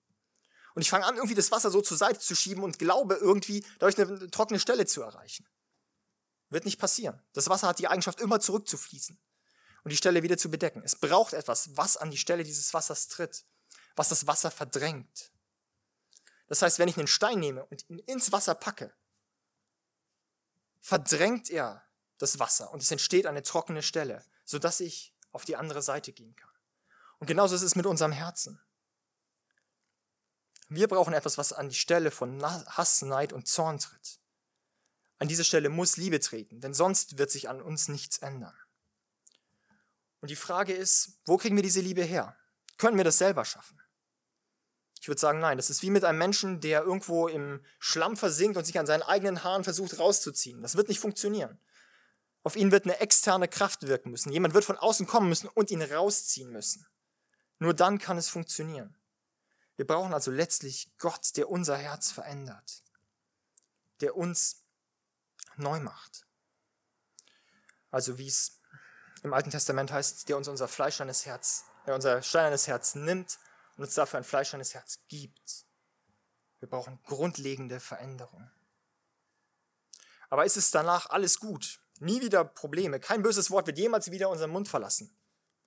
Und 0.75 0.83
ich 0.83 0.89
fange 0.89 1.05
an, 1.05 1.15
irgendwie 1.15 1.35
das 1.35 1.51
Wasser 1.51 1.71
so 1.71 1.81
zur 1.81 1.97
Seite 1.97 2.19
zu 2.19 2.35
schieben 2.35 2.63
und 2.63 2.79
glaube 2.79 3.15
irgendwie, 3.15 3.65
dadurch 3.79 3.97
eine 3.97 4.29
trockene 4.29 4.59
Stelle 4.59 4.85
zu 4.85 5.01
erreichen. 5.01 5.47
Wird 6.49 6.65
nicht 6.65 6.79
passieren. 6.79 7.21
Das 7.33 7.49
Wasser 7.49 7.67
hat 7.67 7.79
die 7.79 7.87
Eigenschaft, 7.87 8.21
immer 8.21 8.39
zurückzufließen 8.39 9.19
und 9.83 9.91
die 9.91 9.97
Stelle 9.97 10.23
wieder 10.23 10.37
zu 10.37 10.49
bedecken. 10.49 10.81
Es 10.83 10.95
braucht 10.95 11.33
etwas, 11.33 11.75
was 11.75 11.97
an 11.97 12.11
die 12.11 12.17
Stelle 12.17 12.43
dieses 12.43 12.73
Wassers 12.73 13.07
tritt, 13.07 13.45
was 13.95 14.09
das 14.09 14.27
Wasser 14.27 14.51
verdrängt. 14.51 15.31
Das 16.47 16.61
heißt, 16.61 16.79
wenn 16.79 16.89
ich 16.89 16.97
einen 16.97 17.07
Stein 17.07 17.39
nehme 17.39 17.65
und 17.65 17.87
ihn 17.89 17.99
ins 17.99 18.31
Wasser 18.31 18.55
packe, 18.55 18.93
verdrängt 20.79 21.49
er 21.49 21.83
das 22.17 22.39
Wasser 22.39 22.71
und 22.71 22.81
es 22.81 22.91
entsteht 22.91 23.25
eine 23.25 23.43
trockene 23.43 23.81
Stelle, 23.81 24.23
sodass 24.45 24.79
ich 24.79 25.13
auf 25.31 25.45
die 25.45 25.55
andere 25.55 25.81
Seite 25.81 26.11
gehen 26.11 26.35
kann. 26.35 26.49
Und 27.19 27.27
genauso 27.27 27.55
ist 27.55 27.61
es 27.61 27.75
mit 27.75 27.85
unserem 27.85 28.11
Herzen. 28.11 28.61
Wir 30.69 30.87
brauchen 30.87 31.13
etwas, 31.13 31.37
was 31.37 31.51
an 31.53 31.69
die 31.69 31.75
Stelle 31.75 32.11
von 32.11 32.41
Hass, 32.43 33.01
Neid 33.01 33.33
und 33.33 33.47
Zorn 33.47 33.79
tritt. 33.79 34.19
An 35.17 35.27
diese 35.27 35.43
Stelle 35.43 35.69
muss 35.69 35.97
Liebe 35.97 36.19
treten, 36.19 36.61
denn 36.61 36.73
sonst 36.73 37.17
wird 37.17 37.31
sich 37.31 37.49
an 37.49 37.61
uns 37.61 37.87
nichts 37.87 38.19
ändern. 38.19 38.55
Und 40.21 40.29
die 40.29 40.35
Frage 40.35 40.73
ist, 40.73 41.19
wo 41.25 41.37
kriegen 41.37 41.55
wir 41.55 41.63
diese 41.63 41.81
Liebe 41.81 42.03
her? 42.03 42.37
Können 42.77 42.97
wir 42.97 43.03
das 43.03 43.17
selber 43.17 43.45
schaffen? 43.45 43.81
Ich 44.99 45.07
würde 45.07 45.19
sagen, 45.19 45.39
nein. 45.39 45.57
Das 45.57 45.69
ist 45.69 45.81
wie 45.81 45.89
mit 45.89 46.03
einem 46.03 46.17
Menschen, 46.17 46.59
der 46.59 46.83
irgendwo 46.83 47.27
im 47.27 47.63
Schlamm 47.79 48.17
versinkt 48.17 48.57
und 48.57 48.65
sich 48.65 48.77
an 48.77 48.85
seinen 48.85 49.03
eigenen 49.03 49.43
Haaren 49.43 49.63
versucht 49.63 49.97
rauszuziehen. 49.99 50.61
Das 50.61 50.75
wird 50.75 50.89
nicht 50.89 50.99
funktionieren. 50.99 51.59
Auf 52.43 52.55
ihn 52.55 52.71
wird 52.71 52.85
eine 52.85 52.99
externe 52.99 53.47
Kraft 53.47 53.87
wirken 53.87 54.11
müssen. 54.11 54.31
Jemand 54.31 54.53
wird 54.53 54.65
von 54.65 54.77
außen 54.77 55.07
kommen 55.07 55.29
müssen 55.29 55.47
und 55.47 55.71
ihn 55.71 55.81
rausziehen 55.81 56.51
müssen. 56.51 56.85
Nur 57.59 57.73
dann 57.73 57.97
kann 57.97 58.17
es 58.17 58.29
funktionieren. 58.29 58.95
Wir 59.75 59.87
brauchen 59.87 60.13
also 60.13 60.31
letztlich 60.31 60.91
Gott, 60.97 61.35
der 61.37 61.49
unser 61.49 61.77
Herz 61.77 62.11
verändert, 62.11 62.83
der 64.01 64.15
uns 64.15 64.65
neu 65.55 65.79
macht. 65.79 66.25
Also 67.91 68.17
wie 68.17 68.27
es 68.27 68.59
im 69.23 69.33
Alten 69.33 69.51
Testament 69.51 69.91
heißt, 69.91 70.27
der 70.29 70.37
uns 70.37 70.47
unser 70.47 70.67
fleischernes 70.67 71.25
Herz, 71.25 71.65
der 71.85 71.95
unser 71.95 72.21
steinernes 72.21 72.67
Herz 72.67 72.95
nimmt 72.95 73.39
und 73.79 73.85
uns 73.85 73.93
dafür 73.93 74.17
ein 74.17 74.25
fleischernes 74.25 74.73
Herz 74.73 74.99
gibt. 75.07 75.65
Wir 76.59 76.67
brauchen 76.67 77.01
grundlegende 77.03 77.79
Veränderung. 77.79 78.51
Aber 80.29 80.43
ist 80.43 80.57
es 80.57 80.69
danach 80.69 81.09
alles 81.09 81.39
gut? 81.39 81.79
Nie 81.99 82.19
wieder 82.19 82.43
Probleme. 82.43 82.99
Kein 82.99 83.23
böses 83.23 83.49
Wort 83.51 83.67
wird 83.67 83.77
jemals 83.77 84.11
wieder 84.11 84.27
unseren 84.27 84.49
Mund 84.49 84.67
verlassen. 84.67 85.17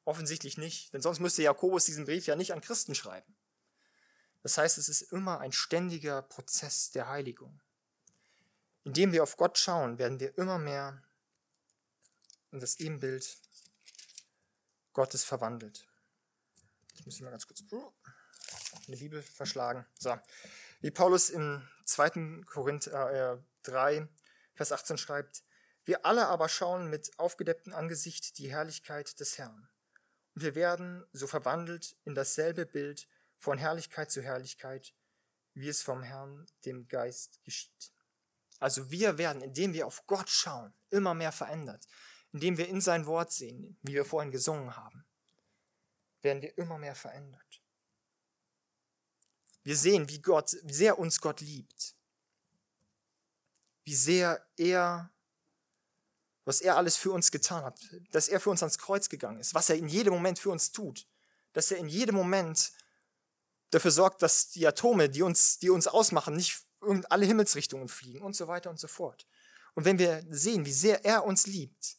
Offensichtlich 0.04 0.58
nicht, 0.58 0.92
denn 0.92 1.00
sonst 1.00 1.20
müsste 1.20 1.42
Jakobus 1.42 1.86
diesen 1.86 2.04
Brief 2.04 2.26
ja 2.26 2.36
nicht 2.36 2.52
an 2.52 2.60
Christen 2.60 2.94
schreiben. 2.94 3.34
Das 4.42 4.58
heißt, 4.58 4.76
es 4.76 4.90
ist 4.90 5.00
immer 5.10 5.40
ein 5.40 5.52
ständiger 5.52 6.20
Prozess 6.20 6.90
der 6.90 7.08
Heiligung. 7.08 7.62
Indem 8.84 9.12
wir 9.12 9.22
auf 9.22 9.38
Gott 9.38 9.56
schauen, 9.56 9.96
werden 9.96 10.20
wir 10.20 10.36
immer 10.36 10.58
mehr 10.58 11.02
in 12.50 12.60
das 12.60 12.78
Ebenbild 12.78 13.38
Gottes 14.92 15.24
verwandelt. 15.24 15.88
Ich 16.94 17.04
muss 17.04 17.20
mal 17.20 17.30
ganz 17.30 17.46
kurz 17.46 17.62
eine 18.86 18.96
Bibel 18.96 19.22
verschlagen. 19.22 19.86
So. 19.98 20.18
Wie 20.80 20.90
Paulus 20.90 21.30
im 21.30 21.66
2. 21.84 22.44
Korinther 22.46 23.34
äh, 23.34 23.38
3, 23.62 24.08
Vers 24.54 24.72
18 24.72 24.98
schreibt, 24.98 25.42
wir 25.84 26.04
alle 26.06 26.26
aber 26.28 26.48
schauen 26.48 26.90
mit 26.90 27.18
aufgedecktem 27.18 27.72
Angesicht 27.72 28.38
die 28.38 28.50
Herrlichkeit 28.50 29.18
des 29.18 29.38
Herrn. 29.38 29.68
Und 30.34 30.42
wir 30.42 30.54
werden 30.54 31.04
so 31.12 31.26
verwandelt 31.26 31.96
in 32.04 32.14
dasselbe 32.14 32.66
Bild 32.66 33.08
von 33.36 33.58
Herrlichkeit 33.58 34.10
zu 34.10 34.22
Herrlichkeit, 34.22 34.94
wie 35.54 35.68
es 35.68 35.82
vom 35.82 36.02
Herrn, 36.02 36.46
dem 36.64 36.86
Geist, 36.88 37.42
geschieht. 37.44 37.92
Also 38.60 38.90
wir 38.90 39.18
werden, 39.18 39.42
indem 39.42 39.72
wir 39.72 39.86
auf 39.86 40.06
Gott 40.06 40.30
schauen, 40.30 40.72
immer 40.90 41.14
mehr 41.14 41.32
verändert. 41.32 41.86
indem 42.34 42.56
wir 42.56 42.66
in 42.68 42.80
sein 42.80 43.04
Wort 43.04 43.30
sehen, 43.30 43.76
wie 43.82 43.92
wir 43.92 44.06
vorhin 44.06 44.30
gesungen 44.30 44.74
haben, 44.74 45.04
werden 46.22 46.42
wir 46.42 46.56
immer 46.58 46.78
mehr 46.78 46.94
verändert. 46.94 47.62
Wir 49.64 49.76
sehen, 49.76 50.08
wie 50.08 50.20
Gott, 50.20 50.56
wie 50.62 50.72
sehr 50.72 50.98
uns 50.98 51.20
Gott 51.20 51.40
liebt. 51.40 51.94
Wie 53.84 53.94
sehr 53.94 54.44
er, 54.56 55.12
was 56.44 56.60
er 56.60 56.76
alles 56.76 56.96
für 56.96 57.12
uns 57.12 57.30
getan 57.30 57.64
hat, 57.64 57.78
dass 58.10 58.28
er 58.28 58.40
für 58.40 58.50
uns 58.50 58.62
ans 58.62 58.78
Kreuz 58.78 59.08
gegangen 59.08 59.38
ist, 59.38 59.54
was 59.54 59.70
er 59.70 59.76
in 59.76 59.88
jedem 59.88 60.14
Moment 60.14 60.38
für 60.38 60.50
uns 60.50 60.72
tut, 60.72 61.06
dass 61.52 61.70
er 61.70 61.78
in 61.78 61.88
jedem 61.88 62.14
Moment 62.14 62.72
dafür 63.70 63.90
sorgt, 63.90 64.22
dass 64.22 64.50
die 64.50 64.66
Atome, 64.66 65.08
die 65.08 65.22
uns, 65.22 65.58
die 65.58 65.70
uns 65.70 65.88
ausmachen, 65.88 66.34
nicht 66.34 66.64
in 66.82 67.04
alle 67.06 67.26
Himmelsrichtungen 67.26 67.88
fliegen 67.88 68.22
und 68.22 68.34
so 68.34 68.48
weiter 68.48 68.70
und 68.70 68.78
so 68.78 68.88
fort. 68.88 69.26
Und 69.74 69.84
wenn 69.84 69.98
wir 69.98 70.24
sehen, 70.28 70.66
wie 70.66 70.72
sehr 70.72 71.04
er 71.04 71.24
uns 71.24 71.46
liebt, 71.46 71.96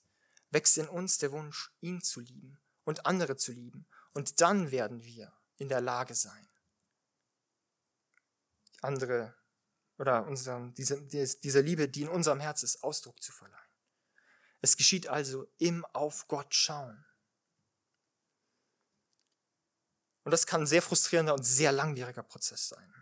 wächst 0.51 0.77
in 0.77 0.87
uns 0.87 1.17
der 1.17 1.31
Wunsch, 1.31 1.71
ihn 1.81 2.01
zu 2.01 2.19
lieben 2.19 2.59
und 2.83 3.05
andere 3.05 3.37
zu 3.37 3.51
lieben. 3.51 3.87
Und 4.13 4.41
dann 4.41 4.71
werden 4.71 5.03
wir 5.03 5.33
in 5.57 5.69
der 5.69 5.81
Lage 5.81 6.15
sein, 6.15 6.49
andere 8.81 9.35
oder 9.97 10.25
unserem, 10.25 10.73
diese, 10.73 11.01
dieser 11.07 11.61
Liebe, 11.61 11.87
die 11.87 12.03
in 12.03 12.09
unserem 12.09 12.39
Herz 12.39 12.63
ist, 12.63 12.83
Ausdruck 12.83 13.21
zu 13.21 13.31
verleihen. 13.31 13.59
Es 14.61 14.77
geschieht 14.77 15.07
also 15.07 15.47
im 15.57 15.85
Auf 15.85 16.27
Gott 16.27 16.53
schauen. 16.53 17.05
Und 20.23 20.31
das 20.31 20.47
kann 20.47 20.61
ein 20.61 20.67
sehr 20.67 20.81
frustrierender 20.81 21.33
und 21.33 21.43
sehr 21.43 21.71
langwieriger 21.71 22.23
Prozess 22.23 22.69
sein. 22.69 22.93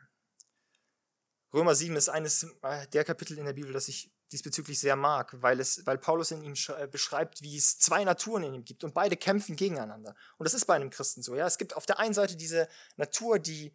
Römer 1.54 1.76
7 1.76 1.96
ist 1.96 2.10
eines 2.10 2.48
der 2.94 3.04
Kapitel 3.04 3.38
in 3.38 3.46
der 3.46 3.54
Bibel, 3.54 3.74
das 3.74 3.88
ich 3.88 4.12
diesbezüglich 4.32 4.80
sehr 4.80 4.96
mag, 4.96 5.42
weil, 5.42 5.60
es, 5.60 5.86
weil 5.86 5.98
Paulus 5.98 6.32
in 6.32 6.42
ihm 6.44 6.54
äh, 6.78 6.88
beschreibt, 6.88 7.42
wie 7.42 7.58
es 7.58 7.80
zwei 7.80 8.04
Naturen 8.04 8.44
in 8.44 8.54
ihm 8.54 8.66
gibt 8.66 8.84
und 8.84 8.94
beide 8.94 9.18
kämpfen 9.18 9.56
gegeneinander. 9.56 10.16
Und 10.38 10.46
das 10.46 10.54
ist 10.54 10.66
bei 10.66 10.76
einem 10.76 10.90
Christen 10.90 11.22
so. 11.22 11.36
Ja? 11.36 11.46
Es 11.46 11.58
gibt 11.58 11.76
auf 11.76 11.86
der 11.86 12.00
einen 12.00 12.14
Seite 12.14 12.36
diese 12.36 12.68
Natur, 12.96 13.40
die 13.40 13.74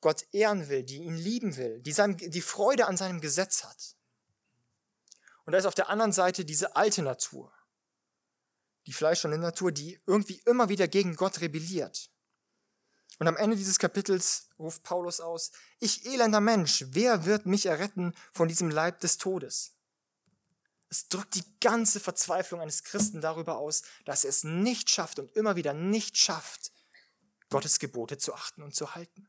Gott 0.00 0.26
ehren 0.32 0.68
will, 0.68 0.82
die 0.82 0.98
ihn 0.98 1.16
lieben 1.16 1.56
will, 1.56 1.80
die, 1.80 1.92
seinem, 1.92 2.16
die 2.16 2.42
Freude 2.42 2.86
an 2.86 2.96
seinem 2.96 3.20
Gesetz 3.20 3.64
hat. 3.64 3.96
Und 5.44 5.52
da 5.52 5.58
ist 5.58 5.66
auf 5.66 5.74
der 5.74 5.88
anderen 5.88 6.12
Seite 6.12 6.44
diese 6.44 6.76
alte 6.76 7.02
Natur, 7.02 7.52
die 8.86 8.92
fleischende 8.92 9.38
Natur, 9.38 9.70
die 9.70 10.00
irgendwie 10.06 10.42
immer 10.46 10.68
wieder 10.68 10.88
gegen 10.88 11.14
Gott 11.14 11.40
rebelliert. 11.40 12.10
Und 13.18 13.28
am 13.28 13.36
Ende 13.36 13.56
dieses 13.56 13.78
Kapitels 13.78 14.48
ruft 14.58 14.82
Paulus 14.82 15.20
aus, 15.20 15.52
ich 15.78 16.04
elender 16.06 16.40
Mensch, 16.40 16.84
wer 16.88 17.24
wird 17.24 17.46
mich 17.46 17.66
erretten 17.66 18.14
von 18.32 18.48
diesem 18.48 18.70
Leib 18.70 18.98
des 19.00 19.18
Todes? 19.18 19.76
Es 20.92 21.08
drückt 21.08 21.36
die 21.36 21.58
ganze 21.60 22.00
Verzweiflung 22.00 22.60
eines 22.60 22.84
Christen 22.84 23.22
darüber 23.22 23.56
aus, 23.56 23.80
dass 24.04 24.24
er 24.24 24.28
es 24.28 24.44
nicht 24.44 24.90
schafft 24.90 25.18
und 25.18 25.34
immer 25.34 25.56
wieder 25.56 25.72
nicht 25.72 26.18
schafft, 26.18 26.70
Gottes 27.48 27.78
Gebote 27.78 28.18
zu 28.18 28.34
achten 28.34 28.62
und 28.62 28.74
zu 28.74 28.94
halten. 28.94 29.26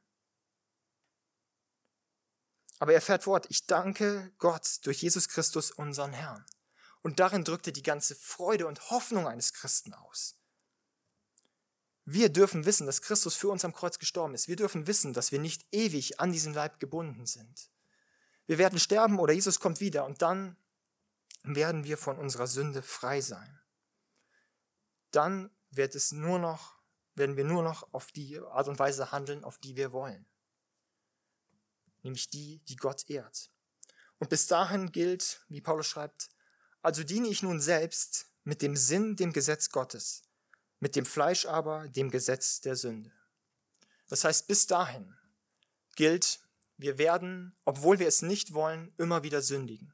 Aber 2.79 2.93
er 2.93 2.99
fährt 2.99 3.23
fort, 3.23 3.45
ich 3.47 3.65
danke 3.65 4.33
Gott 4.39 4.79
durch 4.83 5.01
Jesus 5.01 5.29
Christus, 5.29 5.71
unseren 5.71 6.11
Herrn. 6.11 6.45
Und 7.01 7.21
darin 7.21 7.45
drückt 7.45 7.67
er 7.67 7.71
die 7.71 7.81
ganze 7.81 8.13
Freude 8.13 8.67
und 8.67 8.89
Hoffnung 8.89 9.25
eines 9.25 9.53
Christen 9.53 9.93
aus. 9.93 10.35
Wir 12.03 12.27
dürfen 12.27 12.65
wissen, 12.65 12.87
dass 12.87 13.01
Christus 13.01 13.35
für 13.35 13.47
uns 13.47 13.63
am 13.63 13.71
Kreuz 13.71 13.99
gestorben 13.99 14.33
ist. 14.33 14.49
Wir 14.49 14.57
dürfen 14.57 14.85
wissen, 14.85 15.13
dass 15.13 15.31
wir 15.31 15.39
nicht 15.39 15.65
ewig 15.71 16.19
an 16.19 16.33
diesen 16.33 16.53
Leib 16.53 16.81
gebunden 16.81 17.25
sind. 17.25 17.69
Wir 18.47 18.57
werden 18.57 18.79
sterben 18.79 19.17
oder 19.17 19.31
Jesus 19.31 19.61
kommt 19.61 19.79
wieder 19.79 20.03
und 20.03 20.21
dann 20.21 20.57
werden 21.43 21.83
wir 21.83 21.97
von 21.97 22.17
unserer 22.17 22.47
Sünde 22.47 22.81
frei 22.81 23.21
sein. 23.21 23.59
Dann 25.11 25.51
wird 25.69 25.95
es 25.95 26.11
nur 26.11 26.39
noch, 26.39 26.81
werden 27.15 27.37
wir 27.37 27.43
nur 27.43 27.63
noch 27.63 27.93
auf 27.93 28.11
die 28.11 28.39
Art 28.39 28.67
und 28.67 28.79
Weise 28.79 29.11
handeln, 29.11 29.43
auf 29.43 29.57
die 29.57 29.75
wir 29.75 29.91
wollen. 29.91 30.25
Nämlich 32.01 32.29
die, 32.29 32.59
die 32.65 32.75
Gott 32.75 33.09
ehrt. 33.09 33.51
Und 34.19 34.29
bis 34.29 34.47
dahin 34.47 34.91
gilt, 34.91 35.45
wie 35.49 35.61
Paulus 35.61 35.87
schreibt, 35.87 36.29
also 36.81 37.03
diene 37.03 37.27
ich 37.27 37.43
nun 37.43 37.59
selbst 37.59 38.31
mit 38.43 38.61
dem 38.61 38.75
Sinn 38.75 39.15
dem 39.15 39.33
Gesetz 39.33 39.69
Gottes 39.69 40.23
mit 40.83 40.97
dem 40.97 41.05
Fleisch 41.05 41.45
aber 41.45 41.87
dem 41.87 42.11
Gesetz 42.11 42.59
der 42.59 42.75
Sünde. 42.75 43.13
Das 44.09 44.25
heißt, 44.25 44.47
bis 44.47 44.67
dahin 44.67 45.15
gilt, 45.95 46.41
wir 46.75 46.97
werden, 46.97 47.55
obwohl 47.63 47.99
wir 47.99 48.07
es 48.07 48.21
nicht 48.21 48.53
wollen, 48.53 48.93
immer 48.97 49.23
wieder 49.23 49.41
sündigen. 49.41 49.93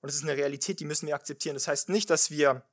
Und 0.00 0.08
das 0.08 0.16
ist 0.16 0.22
eine 0.22 0.36
Realität, 0.36 0.80
die 0.80 0.84
müssen 0.84 1.06
wir 1.06 1.14
akzeptieren. 1.14 1.54
Das 1.54 1.68
heißt 1.68 1.88
nicht, 1.88 2.10
dass 2.10 2.30
wir 2.30 2.64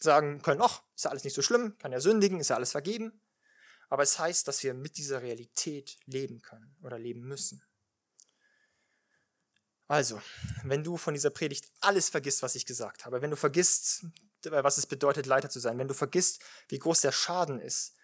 sagen 0.00 0.42
können, 0.42 0.60
ach, 0.60 0.82
ist 0.94 1.04
ja 1.04 1.10
alles 1.10 1.24
nicht 1.24 1.34
so 1.34 1.42
schlimm, 1.42 1.76
kann 1.78 1.92
ja 1.92 2.00
sündigen, 2.00 2.40
ist 2.40 2.48
ja 2.48 2.56
alles 2.56 2.72
vergeben. 2.72 3.20
Aber 3.88 4.02
es 4.02 4.18
heißt, 4.18 4.48
dass 4.48 4.62
wir 4.62 4.74
mit 4.74 4.96
dieser 4.96 5.22
Realität 5.22 5.96
leben 6.06 6.42
können 6.42 6.76
oder 6.82 6.98
leben 6.98 7.22
müssen. 7.22 7.62
Also, 9.88 10.20
wenn 10.64 10.82
du 10.82 10.96
von 10.96 11.14
dieser 11.14 11.30
Predigt 11.30 11.70
alles 11.80 12.08
vergisst, 12.08 12.42
was 12.42 12.56
ich 12.56 12.66
gesagt 12.66 13.04
habe, 13.04 13.22
wenn 13.22 13.30
du 13.30 13.36
vergisst, 13.36 14.04
was 14.42 14.78
es 14.78 14.86
bedeutet, 14.86 15.26
Leiter 15.26 15.48
zu 15.48 15.60
sein, 15.60 15.78
wenn 15.78 15.86
du 15.86 15.94
vergisst, 15.94 16.42
wie 16.68 16.78
groß 16.80 17.02
der 17.02 17.12
Schaden 17.12 17.60
ist, 17.60 17.94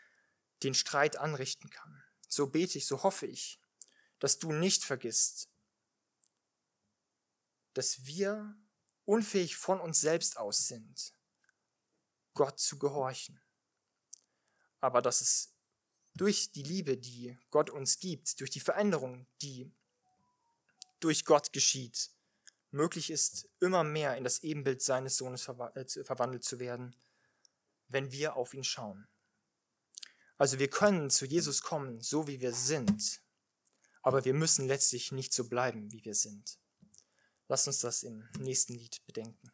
den 0.62 0.74
Streit 0.74 1.16
anrichten 1.16 1.70
kann, 1.70 2.04
so 2.28 2.46
bete 2.46 2.78
ich, 2.78 2.87
so 2.87 3.02
hoffe 3.02 3.26
ich, 3.26 3.61
dass 4.20 4.38
du 4.38 4.52
nicht 4.52 4.85
vergisst, 4.85 5.48
dass 7.74 8.06
wir 8.06 8.56
unfähig 9.04 9.56
von 9.56 9.80
uns 9.80 10.00
selbst 10.00 10.37
aus 10.37 10.66
sind, 10.68 11.12
Gott 12.35 12.58
zu 12.58 12.78
gehorchen. 12.78 13.40
Aber 14.80 15.02
dass 15.02 15.20
es 15.20 15.54
durch 16.14 16.52
die 16.52 16.62
Liebe, 16.62 16.96
die 16.96 17.38
Gott 17.50 17.70
uns 17.70 17.98
gibt, 17.98 18.40
durch 18.40 18.50
die 18.50 18.61
Veränderung, 18.61 19.26
die 19.40 19.72
durch 21.00 21.24
Gott 21.24 21.52
geschieht, 21.52 22.11
möglich 22.70 23.11
ist, 23.11 23.48
immer 23.61 23.85
mehr 23.85 24.16
in 24.16 24.24
das 24.24 24.42
Ebenbild 24.42 24.82
seines 24.82 25.16
Sohnes 25.16 25.46
äh, 25.48 26.04
verwandelt 26.04 26.44
zu 26.44 26.58
werden, 26.58 26.96
wenn 27.88 28.12
wir 28.12 28.37
auf 28.37 28.54
ihn 28.54 28.64
schauen. 28.64 29.08
Also 30.38 30.58
wir 30.58 30.68
können 30.68 31.11
zu 31.11 31.26
Jesus 31.26 31.62
kommen, 31.62 32.00
so 32.00 32.26
wie 32.26 32.40
wir 32.40 32.52
sind, 32.52 33.22
aber 34.02 34.24
wir 34.24 34.35
müssen 34.35 34.66
letztlich 34.66 35.12
nicht 35.12 35.32
so 35.32 35.48
bleiben, 35.48 35.92
wie 35.92 36.04
wir 36.04 36.14
sind. 36.14 36.58
Lass 37.53 37.67
uns 37.67 37.81
das 37.81 38.03
im 38.03 38.25
nächsten 38.38 38.73
Lied 38.73 39.05
bedenken. 39.05 39.52